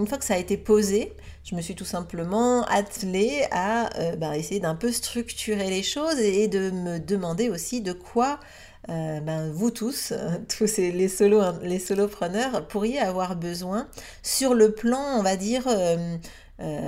une 0.00 0.06
fois 0.06 0.16
que 0.16 0.24
ça 0.24 0.34
a 0.34 0.38
été 0.38 0.56
posé, 0.56 1.12
je 1.44 1.54
me 1.54 1.60
suis 1.60 1.74
tout 1.74 1.84
simplement 1.84 2.64
attelée 2.64 3.46
à 3.50 3.94
euh, 3.98 4.16
ben, 4.16 4.32
essayer 4.32 4.58
d'un 4.58 4.74
peu 4.74 4.90
structurer 4.90 5.68
les 5.68 5.82
choses 5.82 6.18
et 6.18 6.48
de 6.48 6.70
me 6.70 6.98
demander 6.98 7.50
aussi 7.50 7.82
de 7.82 7.92
quoi 7.92 8.40
euh, 8.88 9.20
ben, 9.20 9.50
vous 9.52 9.70
tous, 9.70 10.14
tous 10.48 10.78
les, 10.78 11.08
solo, 11.08 11.42
les 11.62 11.78
solopreneurs, 11.78 12.66
pourriez 12.68 13.00
avoir 13.00 13.36
besoin 13.36 13.86
sur 14.22 14.54
le 14.54 14.72
plan, 14.72 15.18
on 15.18 15.22
va 15.22 15.36
dire, 15.36 15.68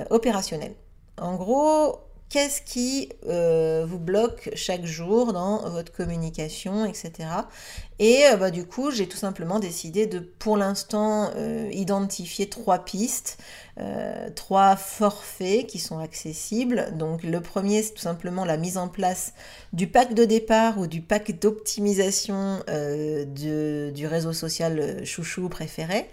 opérationnel. 0.09 0.73
En 1.19 1.37
gros, 1.37 2.01
Qu'est-ce 2.31 2.63
qui 2.63 3.09
euh, 3.29 3.85
vous 3.85 3.99
bloque 3.99 4.51
chaque 4.55 4.85
jour 4.85 5.33
dans 5.33 5.69
votre 5.69 5.91
communication, 5.91 6.85
etc. 6.85 7.29
Et 7.99 8.25
euh, 8.27 8.37
bah, 8.37 8.53
du 8.53 8.65
coup, 8.67 8.93
j'ai 8.93 9.09
tout 9.09 9.17
simplement 9.17 9.59
décidé 9.59 10.07
de, 10.07 10.21
pour 10.21 10.57
l'instant, 10.57 11.33
euh, 11.35 11.69
identifier 11.73 12.49
trois 12.49 12.85
pistes, 12.85 13.39
trois 14.37 14.77
forfaits 14.77 15.67
qui 15.67 15.79
sont 15.79 15.99
accessibles. 15.99 16.93
Donc 16.99 17.23
le 17.23 17.41
premier, 17.41 17.83
c'est 17.83 17.95
tout 17.95 18.03
simplement 18.03 18.45
la 18.45 18.59
mise 18.59 18.77
en 18.77 18.89
place 18.89 19.33
du 19.73 19.87
pack 19.87 20.13
de 20.13 20.27
départ 20.27 20.79
ou 20.79 20.87
du 20.87 21.01
pack 21.01 21.41
d'optimisation 21.41 22.63
du 22.69 24.07
réseau 24.07 24.35
social 24.35 25.03
chouchou 25.07 25.49
préféré. 25.49 26.11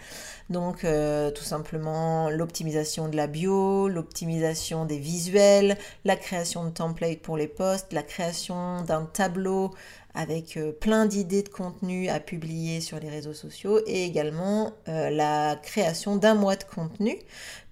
Donc 0.50 0.86
euh, 0.86 1.30
tout 1.32 1.44
simplement 1.44 2.30
l'optimisation 2.30 3.10
de 3.10 3.18
la 3.18 3.28
bio, 3.28 3.90
l'optimisation 3.90 4.86
des 4.86 4.98
visuels, 4.98 5.78
la 6.06 6.16
création 6.16 6.64
de 6.66 6.70
templates 6.70 7.20
pour 7.20 7.36
les 7.36 7.48
posts, 7.48 7.92
la 7.92 8.04
création 8.04 8.82
d'un 8.84 9.06
tableau 9.06 9.74
avec 10.14 10.56
euh, 10.56 10.72
plein 10.72 11.06
d'idées 11.06 11.44
de 11.44 11.50
contenu 11.50 12.08
à 12.08 12.22
publier 12.22 12.80
sur 12.80 12.98
les 13.00 13.10
réseaux 13.10 13.34
sociaux 13.34 13.82
et 13.86 14.06
également 14.06 14.72
euh, 14.88 15.10
la 15.10 15.58
création 15.62 16.16
d'un 16.16 16.34
mois 16.34 16.56
de 16.56 16.64
contenu 16.64 17.18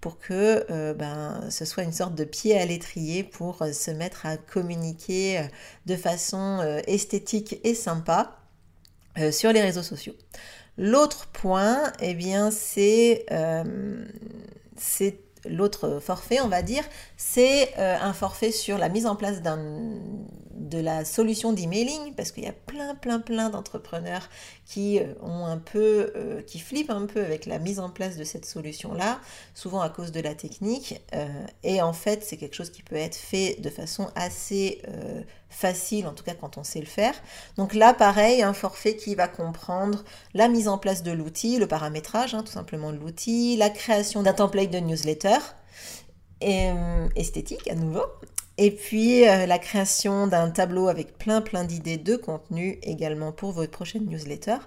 pour 0.02 0.20
que 0.20 0.94
ben, 0.94 1.50
ce 1.50 1.66
soit 1.66 1.82
une 1.82 1.92
sorte 1.92 2.14
de 2.14 2.26
pied 2.26 2.56
à 2.60 2.64
l'étrier 2.64 3.24
pour 3.24 3.66
se 3.74 3.90
mettre 3.90 4.28
à 4.28 4.38
communiquer 4.38 5.48
de 5.88 5.96
façon 5.96 6.60
esthétique 6.86 7.60
et 7.64 7.74
sympa 7.74 8.38
sur 9.32 9.52
les 9.52 9.64
réseaux 9.64 9.82
sociaux. 9.82 10.14
L'autre 10.78 11.28
point, 11.28 11.92
eh 12.02 12.14
bien, 12.14 12.52
c'est 12.52 13.26
c'est 14.78 15.20
l'autre 15.48 16.00
forfait, 16.00 16.42
on 16.42 16.48
va 16.48 16.62
dire, 16.62 16.84
c'est 17.18 17.76
un 17.78 18.14
forfait 18.14 18.52
sur 18.52 18.78
la 18.78 18.90
mise 18.90 19.06
en 19.06 19.16
place 19.16 19.42
d'un 19.42 20.00
de 20.56 20.80
la 20.80 21.04
solution 21.04 21.52
d'emailing, 21.52 22.14
parce 22.16 22.32
qu'il 22.32 22.44
y 22.44 22.48
a 22.48 22.54
plein, 22.54 22.96
plein, 22.96 23.20
plein 23.20 23.50
d'entrepreneurs 23.50 24.30
qui 24.66 25.00
euh, 25.00 25.14
ont 25.22 25.46
un 25.46 25.58
peu, 25.58 26.14
euh, 26.16 26.42
qui 26.42 26.60
flippent 26.60 26.90
un 26.90 27.06
peu 27.06 27.24
avec 27.24 27.46
la 27.46 27.60
mise 27.60 27.80
en 27.80 27.90
place 27.90 28.16
de 28.16 28.24
cette 28.24 28.46
solution-là, 28.46 29.20
souvent 29.54 29.82
à 29.82 29.90
cause 29.90 30.12
de 30.12 30.22
la 30.22 30.34
technique. 30.34 31.02
Euh, 31.14 31.28
et 31.64 31.82
en 31.82 31.92
fait, 31.92 32.24
c'est 32.24 32.38
quelque 32.38 32.56
chose 32.56 32.70
qui 32.70 32.84
peut 32.84 32.96
être 32.96 33.16
fait 33.16 33.58
de 33.60 33.70
façon 33.70 34.10
assez 34.16 34.82
facile, 35.50 36.08
en 36.08 36.14
tout 36.14 36.24
cas 36.24 36.34
quand 36.34 36.58
on 36.58 36.64
sait 36.64 36.80
le 36.80 36.86
faire. 36.86 37.14
Donc 37.58 37.74
là, 37.74 37.94
pareil, 37.94 38.42
un 38.42 38.54
forfait 38.54 38.96
qui 38.96 39.16
va 39.16 39.28
comprendre 39.28 40.04
la 40.34 40.48
mise 40.48 40.68
en 40.68 40.78
place 40.78 41.04
de 41.04 41.12
l'outil, 41.12 41.58
le 41.58 41.68
paramétrage, 41.68 42.34
hein, 42.34 42.44
tout 42.44 42.52
simplement 42.52 42.92
de 42.92 42.98
l'outil, 42.98 43.56
la 43.58 43.70
création 43.70 44.24
d'un 44.24 44.34
template 44.34 44.72
de 44.72 44.80
newsletter. 44.80 45.38
Et, 46.42 46.70
esthétique 47.16 47.68
à 47.70 47.76
nouveau, 47.76 48.04
et 48.58 48.72
puis 48.72 49.28
euh, 49.28 49.46
la 49.46 49.60
création 49.60 50.28
d'un 50.28 50.50
tableau 50.50 50.88
avec 50.88 51.18
plein 51.18 51.42
plein 51.42 51.64
d'idées 51.64 51.98
de 51.98 52.16
contenu 52.16 52.80
également 52.84 53.32
pour 53.32 53.52
votre 53.52 53.72
prochaine 53.72 54.06
newsletter. 54.06 54.58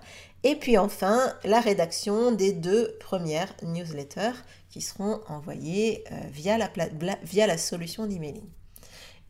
Et 0.44 0.56
puis 0.56 0.78
enfin 0.78 1.34
la 1.44 1.60
rédaction 1.60 2.32
des 2.32 2.52
deux 2.52 2.96
premières 3.00 3.54
newsletters 3.62 4.36
qui 4.70 4.80
seront 4.80 5.20
envoyées 5.28 6.04
euh, 6.12 6.16
via, 6.32 7.46
la 7.46 7.58
solution 7.58 8.06
d'emailing. 8.06 8.44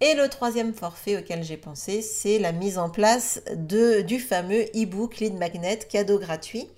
Et 0.01 0.15
le 0.15 0.29
troisième 0.29 0.75
forfait 0.75 1.17
auquel 1.17 1.43
j'ai 1.43 1.57
pensé, 1.57 2.03
c'est 2.03 2.39
la 2.39 2.53
mise 2.53 2.79
en 2.79 2.89
place 2.89 3.43
de, 3.57 4.01
du 4.03 4.21
fameux 4.21 4.63
e-book 4.77 5.19
Lead 5.19 5.35
Magnet 5.35 5.79
cadeau 5.89 6.19
gratuit. 6.21 6.69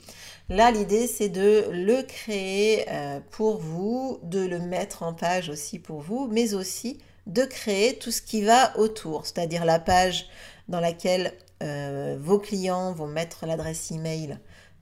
Là, 0.49 0.71
l'idée, 0.71 1.07
c'est 1.07 1.29
de 1.29 1.67
le 1.71 2.03
créer 2.03 2.87
euh, 2.89 3.21
pour 3.31 3.59
vous, 3.59 4.19
de 4.23 4.41
le 4.41 4.59
mettre 4.59 5.03
en 5.03 5.13
page 5.13 5.51
aussi 5.51 5.79
pour 5.79 6.01
vous, 6.01 6.29
mais 6.29 6.55
aussi 6.55 6.99
de 7.33 7.45
créer 7.45 7.99
tout 7.99 8.11
ce 8.11 8.23
qui 8.23 8.43
va 8.43 8.77
autour, 8.77 9.25
c'est-à-dire 9.25 9.65
la 9.65 9.79
page 9.79 10.29
dans 10.69 10.81
laquelle 10.81 11.33
euh, 11.63 12.17
vos 12.21 12.39
clients 12.39 12.93
vont 12.93 13.07
mettre 13.07 13.47
l'adresse 13.47 13.91
email 13.91 14.39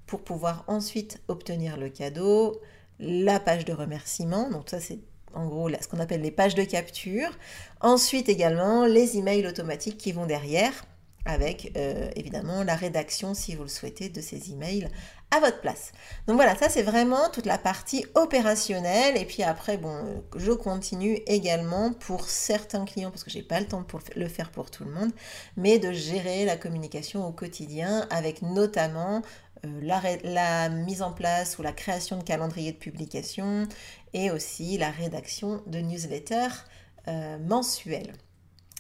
pour 0.07 0.23
pouvoir 0.23 0.65
ensuite 0.67 1.21
obtenir 1.29 1.77
le 1.77 1.91
cadeau, 1.91 2.61
la 2.99 3.39
page 3.39 3.65
de 3.65 3.73
remerciement, 3.73 4.51
donc 4.51 4.71
ça 4.71 4.81
c'est 4.81 4.99
en 5.35 5.47
gros 5.47 5.69
ce 5.69 5.87
qu'on 5.89 6.01
appelle 6.01 6.23
les 6.23 6.31
pages 6.31 6.55
de 6.55 6.65
capture, 6.65 7.31
ensuite 7.81 8.31
également 8.31 8.87
les 8.87 9.19
emails 9.19 9.47
automatiques 9.47 9.99
qui 9.99 10.13
vont 10.13 10.27
derrière 10.27 10.87
avec 11.29 11.73
euh, 11.77 12.11
évidemment 12.17 12.64
la 12.64 12.75
rédaction 12.75 13.35
si 13.35 13.55
vous 13.55 13.62
le 13.62 13.69
souhaitez 13.69 14.09
de 14.09 14.21
ces 14.21 14.51
emails 14.51 14.88
à 15.31 15.41
votre 15.41 15.61
place. 15.61 15.93
Donc 16.27 16.37
voilà, 16.37 16.57
ça 16.57 16.71
c'est 16.71 16.83
vraiment 16.83 17.29
toute 17.31 17.45
la 17.45 17.59
partie 17.59 18.07
opérationnelle. 18.14 19.17
Et 19.19 19.27
puis 19.27 19.43
après, 19.43 19.77
bon, 19.77 20.25
je 20.35 20.53
continue 20.53 21.21
également 21.27 21.93
pour 21.93 22.25
certains 22.29 22.87
clients, 22.87 23.11
parce 23.11 23.25
que 23.25 23.31
j'ai 23.31 23.43
pas 23.43 23.61
le 23.61 23.67
temps 23.67 23.83
pour 23.83 24.01
le 24.17 24.27
faire 24.27 24.51
pour 24.51 24.71
tout 24.71 24.85
le 24.85 24.91
monde, 24.91 25.12
mais 25.59 25.79
de 25.79 25.93
gérer 25.93 26.47
la 26.47 26.57
communication 26.57 27.27
au 27.27 27.33
quotidien 27.33 28.07
avec 28.11 28.41
notamment 28.41 29.21
euh, 29.67 29.81
la, 30.25 30.69
mise 30.71 31.03
en 31.03 31.12
place 31.12 31.59
ou 31.59 31.62
la 31.62 31.73
création 31.73 32.17
de 32.17 32.23
calendrier 32.23 32.73
de 32.73 32.79
publication 32.79 33.69
et 34.14 34.31
aussi 34.31 34.79
la 34.79 34.91
rédaction 34.91 35.62
de 35.67 35.79
newsletters 35.79 36.64
euh, 37.09 37.38
mensuels. 37.38 38.14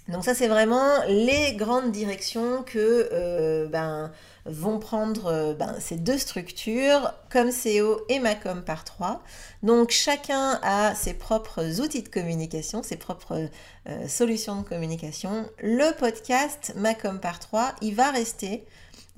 Donc 0.08 0.24
ça 0.24 0.34
c'est 0.34 0.48
vraiment 0.48 1.04
les 1.06 1.52
grandes 1.52 1.92
directions 1.92 2.62
que 2.62 3.10
euh, 3.12 3.66
ben, 3.66 4.10
vont 4.46 4.78
prendre 4.78 5.26
euh, 5.26 5.52
ben, 5.52 5.76
ces 5.80 5.96
deux 5.96 6.16
structures, 6.16 7.12
comme 7.30 7.50
SEO 7.50 8.00
et 8.08 8.18
Macom 8.18 8.62
par 8.62 8.84
3. 8.84 9.22
Donc 9.62 9.90
chacun 9.90 10.58
a 10.62 10.94
ses 10.94 11.12
propres 11.12 11.80
outils 11.82 12.02
de 12.02 12.08
communication, 12.08 12.82
ses 12.82 12.96
propres 12.96 13.50
euh, 13.88 14.08
solutions 14.08 14.62
de 14.62 14.66
communication. 14.66 15.44
Le 15.62 15.94
podcast 15.94 16.72
Macom 16.74 17.20
par 17.20 17.38
3, 17.38 17.74
il 17.82 17.94
va 17.94 18.10
rester 18.10 18.64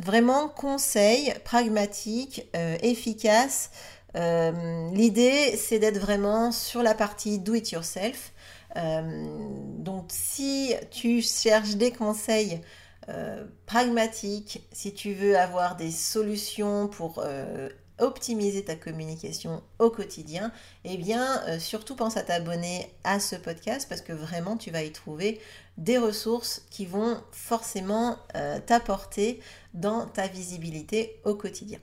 vraiment 0.00 0.48
conseil 0.48 1.32
pragmatique, 1.44 2.48
efficace. 2.82 3.70
L'idée 4.14 5.56
c'est 5.58 5.78
d'être 5.78 5.98
vraiment 5.98 6.52
sur 6.52 6.82
la 6.82 6.94
partie 6.94 7.38
do 7.38 7.54
it 7.54 7.70
yourself 7.70 8.32
donc 8.76 10.06
si 10.08 10.74
tu 10.90 11.22
cherches 11.22 11.74
des 11.76 11.92
conseils 11.92 12.60
euh, 13.08 13.44
pragmatiques, 13.66 14.66
si 14.72 14.94
tu 14.94 15.14
veux 15.14 15.36
avoir 15.36 15.76
des 15.76 15.90
solutions 15.90 16.88
pour 16.88 17.22
euh, 17.24 17.68
optimiser 17.98 18.64
ta 18.64 18.76
communication 18.76 19.62
au 19.78 19.90
quotidien, 19.90 20.52
eh 20.84 20.96
bien, 20.96 21.58
surtout 21.58 21.96
pense 21.96 22.16
à 22.16 22.22
t'abonner 22.22 22.90
à 23.04 23.20
ce 23.20 23.36
podcast 23.36 23.86
parce 23.88 24.00
que 24.00 24.12
vraiment, 24.12 24.56
tu 24.56 24.70
vas 24.70 24.82
y 24.82 24.92
trouver 24.92 25.40
des 25.76 25.98
ressources 25.98 26.62
qui 26.70 26.86
vont 26.86 27.18
forcément 27.30 28.16
t'apporter 28.64 29.40
dans 29.74 30.06
ta 30.06 30.28
visibilité 30.28 31.20
au 31.24 31.34
quotidien. 31.34 31.78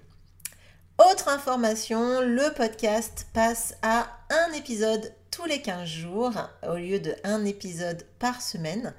Autre 1.12 1.30
information, 1.30 2.22
le 2.22 2.52
podcast 2.56 3.28
passe 3.32 3.76
à 3.84 4.08
un 4.32 4.54
épisode 4.54 5.14
les 5.46 5.62
15 5.62 5.88
jours 5.88 6.34
au 6.68 6.76
lieu 6.76 7.00
de 7.00 7.16
un 7.24 7.46
épisode 7.46 8.06
par 8.20 8.42
semaine. 8.42 8.94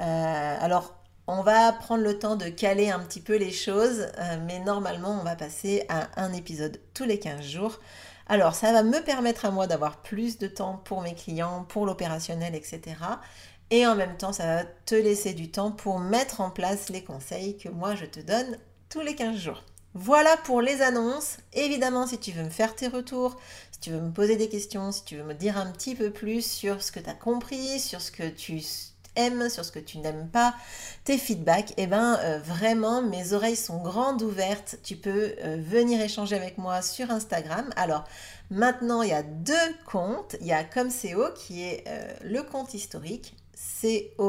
Euh, 0.00 0.56
alors, 0.60 0.94
on 1.26 1.42
va 1.42 1.72
prendre 1.72 2.02
le 2.02 2.18
temps 2.18 2.36
de 2.36 2.48
caler 2.48 2.90
un 2.90 3.00
petit 3.00 3.20
peu 3.20 3.36
les 3.36 3.52
choses, 3.52 4.08
euh, 4.18 4.38
mais 4.46 4.60
normalement, 4.60 5.18
on 5.20 5.24
va 5.24 5.36
passer 5.36 5.84
à 5.88 6.08
un 6.22 6.32
épisode 6.32 6.80
tous 6.94 7.04
les 7.04 7.18
15 7.18 7.42
jours. 7.44 7.80
Alors, 8.28 8.54
ça 8.54 8.72
va 8.72 8.82
me 8.82 9.00
permettre 9.00 9.44
à 9.44 9.50
moi 9.50 9.66
d'avoir 9.66 10.02
plus 10.02 10.38
de 10.38 10.48
temps 10.48 10.80
pour 10.84 11.02
mes 11.02 11.14
clients, 11.14 11.64
pour 11.68 11.86
l'opérationnel, 11.86 12.54
etc. 12.54 12.96
Et 13.70 13.86
en 13.86 13.94
même 13.96 14.16
temps, 14.16 14.32
ça 14.32 14.46
va 14.46 14.64
te 14.84 14.94
laisser 14.94 15.34
du 15.34 15.50
temps 15.50 15.72
pour 15.72 15.98
mettre 15.98 16.40
en 16.40 16.50
place 16.50 16.88
les 16.88 17.02
conseils 17.02 17.56
que 17.56 17.68
moi, 17.68 17.94
je 17.94 18.04
te 18.04 18.20
donne 18.20 18.58
tous 18.88 19.00
les 19.00 19.14
15 19.14 19.36
jours. 19.36 19.64
Voilà 19.98 20.36
pour 20.44 20.60
les 20.60 20.82
annonces. 20.82 21.38
Évidemment, 21.54 22.06
si 22.06 22.18
tu 22.18 22.30
veux 22.30 22.42
me 22.42 22.50
faire 22.50 22.74
tes 22.74 22.86
retours, 22.86 23.38
si 23.76 23.80
tu 23.80 23.90
veux 23.90 24.00
me 24.00 24.10
poser 24.10 24.36
des 24.36 24.48
questions, 24.48 24.90
si 24.90 25.04
tu 25.04 25.16
veux 25.16 25.22
me 25.22 25.34
dire 25.34 25.58
un 25.58 25.70
petit 25.70 25.94
peu 25.94 26.10
plus 26.10 26.40
sur 26.40 26.82
ce 26.82 26.90
que 26.90 26.98
tu 26.98 27.10
as 27.10 27.14
compris, 27.14 27.78
sur 27.78 28.00
ce 28.00 28.10
que 28.10 28.26
tu 28.26 28.64
aimes, 29.16 29.50
sur 29.50 29.66
ce 29.66 29.72
que 29.72 29.78
tu 29.78 29.98
n'aimes 29.98 30.30
pas, 30.30 30.54
tes 31.04 31.18
feedbacks, 31.18 31.74
eh 31.76 31.86
ben 31.86 32.18
euh, 32.22 32.38
vraiment 32.38 33.02
mes 33.02 33.34
oreilles 33.34 33.54
sont 33.54 33.82
grandes 33.82 34.22
ouvertes. 34.22 34.76
Tu 34.82 34.96
peux 34.96 35.34
euh, 35.44 35.58
venir 35.60 36.00
échanger 36.00 36.36
avec 36.36 36.56
moi 36.56 36.80
sur 36.80 37.10
Instagram. 37.10 37.68
Alors 37.76 38.04
maintenant 38.50 39.02
il 39.02 39.10
y 39.10 39.12
a 39.12 39.22
deux 39.22 39.74
comptes. 39.84 40.36
Il 40.40 40.46
y 40.46 40.54
a 40.54 40.64
comme 40.64 40.88
CO 40.88 41.26
qui 41.34 41.62
est 41.62 41.84
euh, 41.86 42.14
le 42.24 42.42
compte 42.42 42.72
historique 42.72 43.36
C-O-M-S-E-O. 43.52 44.24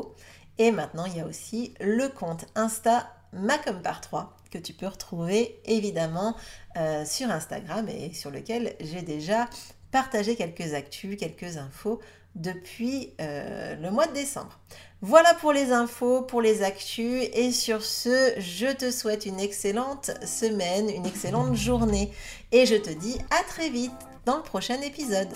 E 0.00 0.62
Et 0.62 0.70
maintenant 0.70 1.06
il 1.06 1.16
y 1.16 1.20
a 1.20 1.26
aussi 1.26 1.74
le 1.80 2.06
compte 2.08 2.44
Insta 2.54 3.15
Macom 3.36 3.80
par 3.82 4.00
3 4.00 4.36
que 4.50 4.58
tu 4.58 4.72
peux 4.72 4.86
retrouver 4.86 5.60
évidemment 5.64 6.36
euh, 6.76 7.04
sur 7.04 7.30
Instagram 7.30 7.88
et 7.88 8.12
sur 8.12 8.30
lequel 8.30 8.74
j'ai 8.80 9.02
déjà 9.02 9.48
partagé 9.90 10.36
quelques 10.36 10.74
actus, 10.74 11.16
quelques 11.16 11.56
infos 11.56 12.00
depuis 12.34 13.14
euh, 13.20 13.74
le 13.76 13.90
mois 13.90 14.06
de 14.06 14.12
décembre. 14.12 14.58
Voilà 15.00 15.34
pour 15.34 15.52
les 15.52 15.72
infos, 15.72 16.22
pour 16.22 16.42
les 16.42 16.62
actus 16.62 17.28
et 17.32 17.50
sur 17.50 17.82
ce, 17.82 18.34
je 18.38 18.72
te 18.72 18.90
souhaite 18.90 19.26
une 19.26 19.40
excellente 19.40 20.10
semaine, 20.24 20.88
une 20.90 21.06
excellente 21.06 21.54
journée 21.54 22.12
et 22.52 22.66
je 22.66 22.76
te 22.76 22.90
dis 22.90 23.18
à 23.30 23.42
très 23.44 23.70
vite 23.70 23.92
dans 24.24 24.36
le 24.36 24.42
prochain 24.42 24.80
épisode. 24.82 25.28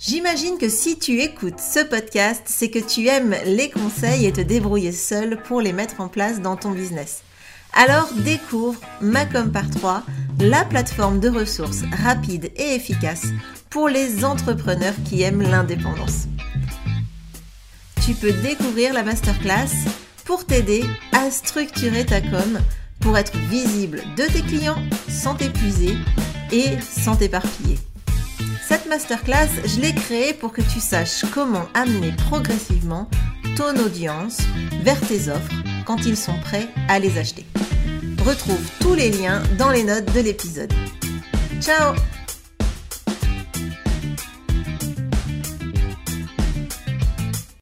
J'imagine 0.00 0.56
que 0.56 0.70
si 0.70 0.98
tu 0.98 1.20
écoutes 1.20 1.60
ce 1.60 1.84
podcast, 1.84 2.44
c'est 2.46 2.70
que 2.70 2.78
tu 2.78 3.06
aimes 3.08 3.36
les 3.44 3.68
conseils 3.68 4.24
et 4.24 4.32
te 4.32 4.40
débrouiller 4.40 4.92
seul 4.92 5.42
pour 5.42 5.60
les 5.60 5.74
mettre 5.74 6.00
en 6.00 6.08
place 6.08 6.40
dans 6.40 6.56
ton 6.56 6.70
business. 6.70 7.20
Alors 7.74 8.10
découvre 8.14 8.80
Macom 9.02 9.52
par 9.52 9.68
3, 9.68 10.02
la 10.40 10.64
plateforme 10.64 11.20
de 11.20 11.28
ressources 11.28 11.82
rapide 12.02 12.50
et 12.56 12.74
efficace 12.74 13.26
pour 13.68 13.90
les 13.90 14.24
entrepreneurs 14.24 14.94
qui 15.04 15.20
aiment 15.20 15.42
l'indépendance. 15.42 16.28
Tu 18.02 18.14
peux 18.14 18.32
découvrir 18.32 18.94
la 18.94 19.02
masterclass 19.02 19.84
pour 20.24 20.46
t'aider 20.46 20.82
à 21.12 21.30
structurer 21.30 22.06
ta 22.06 22.22
com 22.22 22.58
pour 23.00 23.18
être 23.18 23.36
visible 23.50 24.02
de 24.16 24.24
tes 24.24 24.40
clients 24.40 24.82
sans 25.10 25.34
t'épuiser 25.34 25.94
et 26.52 26.80
sans 26.80 27.16
t'éparpiller. 27.16 27.76
Cette 28.70 28.86
masterclass, 28.86 29.48
je 29.64 29.80
l'ai 29.80 29.92
créée 29.92 30.32
pour 30.32 30.52
que 30.52 30.62
tu 30.62 30.78
saches 30.78 31.24
comment 31.34 31.66
amener 31.74 32.12
progressivement 32.28 33.10
ton 33.56 33.74
audience 33.84 34.38
vers 34.84 35.00
tes 35.08 35.28
offres 35.28 35.52
quand 35.84 36.06
ils 36.06 36.16
sont 36.16 36.38
prêts 36.38 36.68
à 36.88 37.00
les 37.00 37.18
acheter. 37.18 37.44
Retrouve 38.24 38.64
tous 38.78 38.94
les 38.94 39.10
liens 39.10 39.42
dans 39.58 39.70
les 39.70 39.82
notes 39.82 40.14
de 40.14 40.20
l'épisode. 40.20 40.72
Ciao 41.60 41.96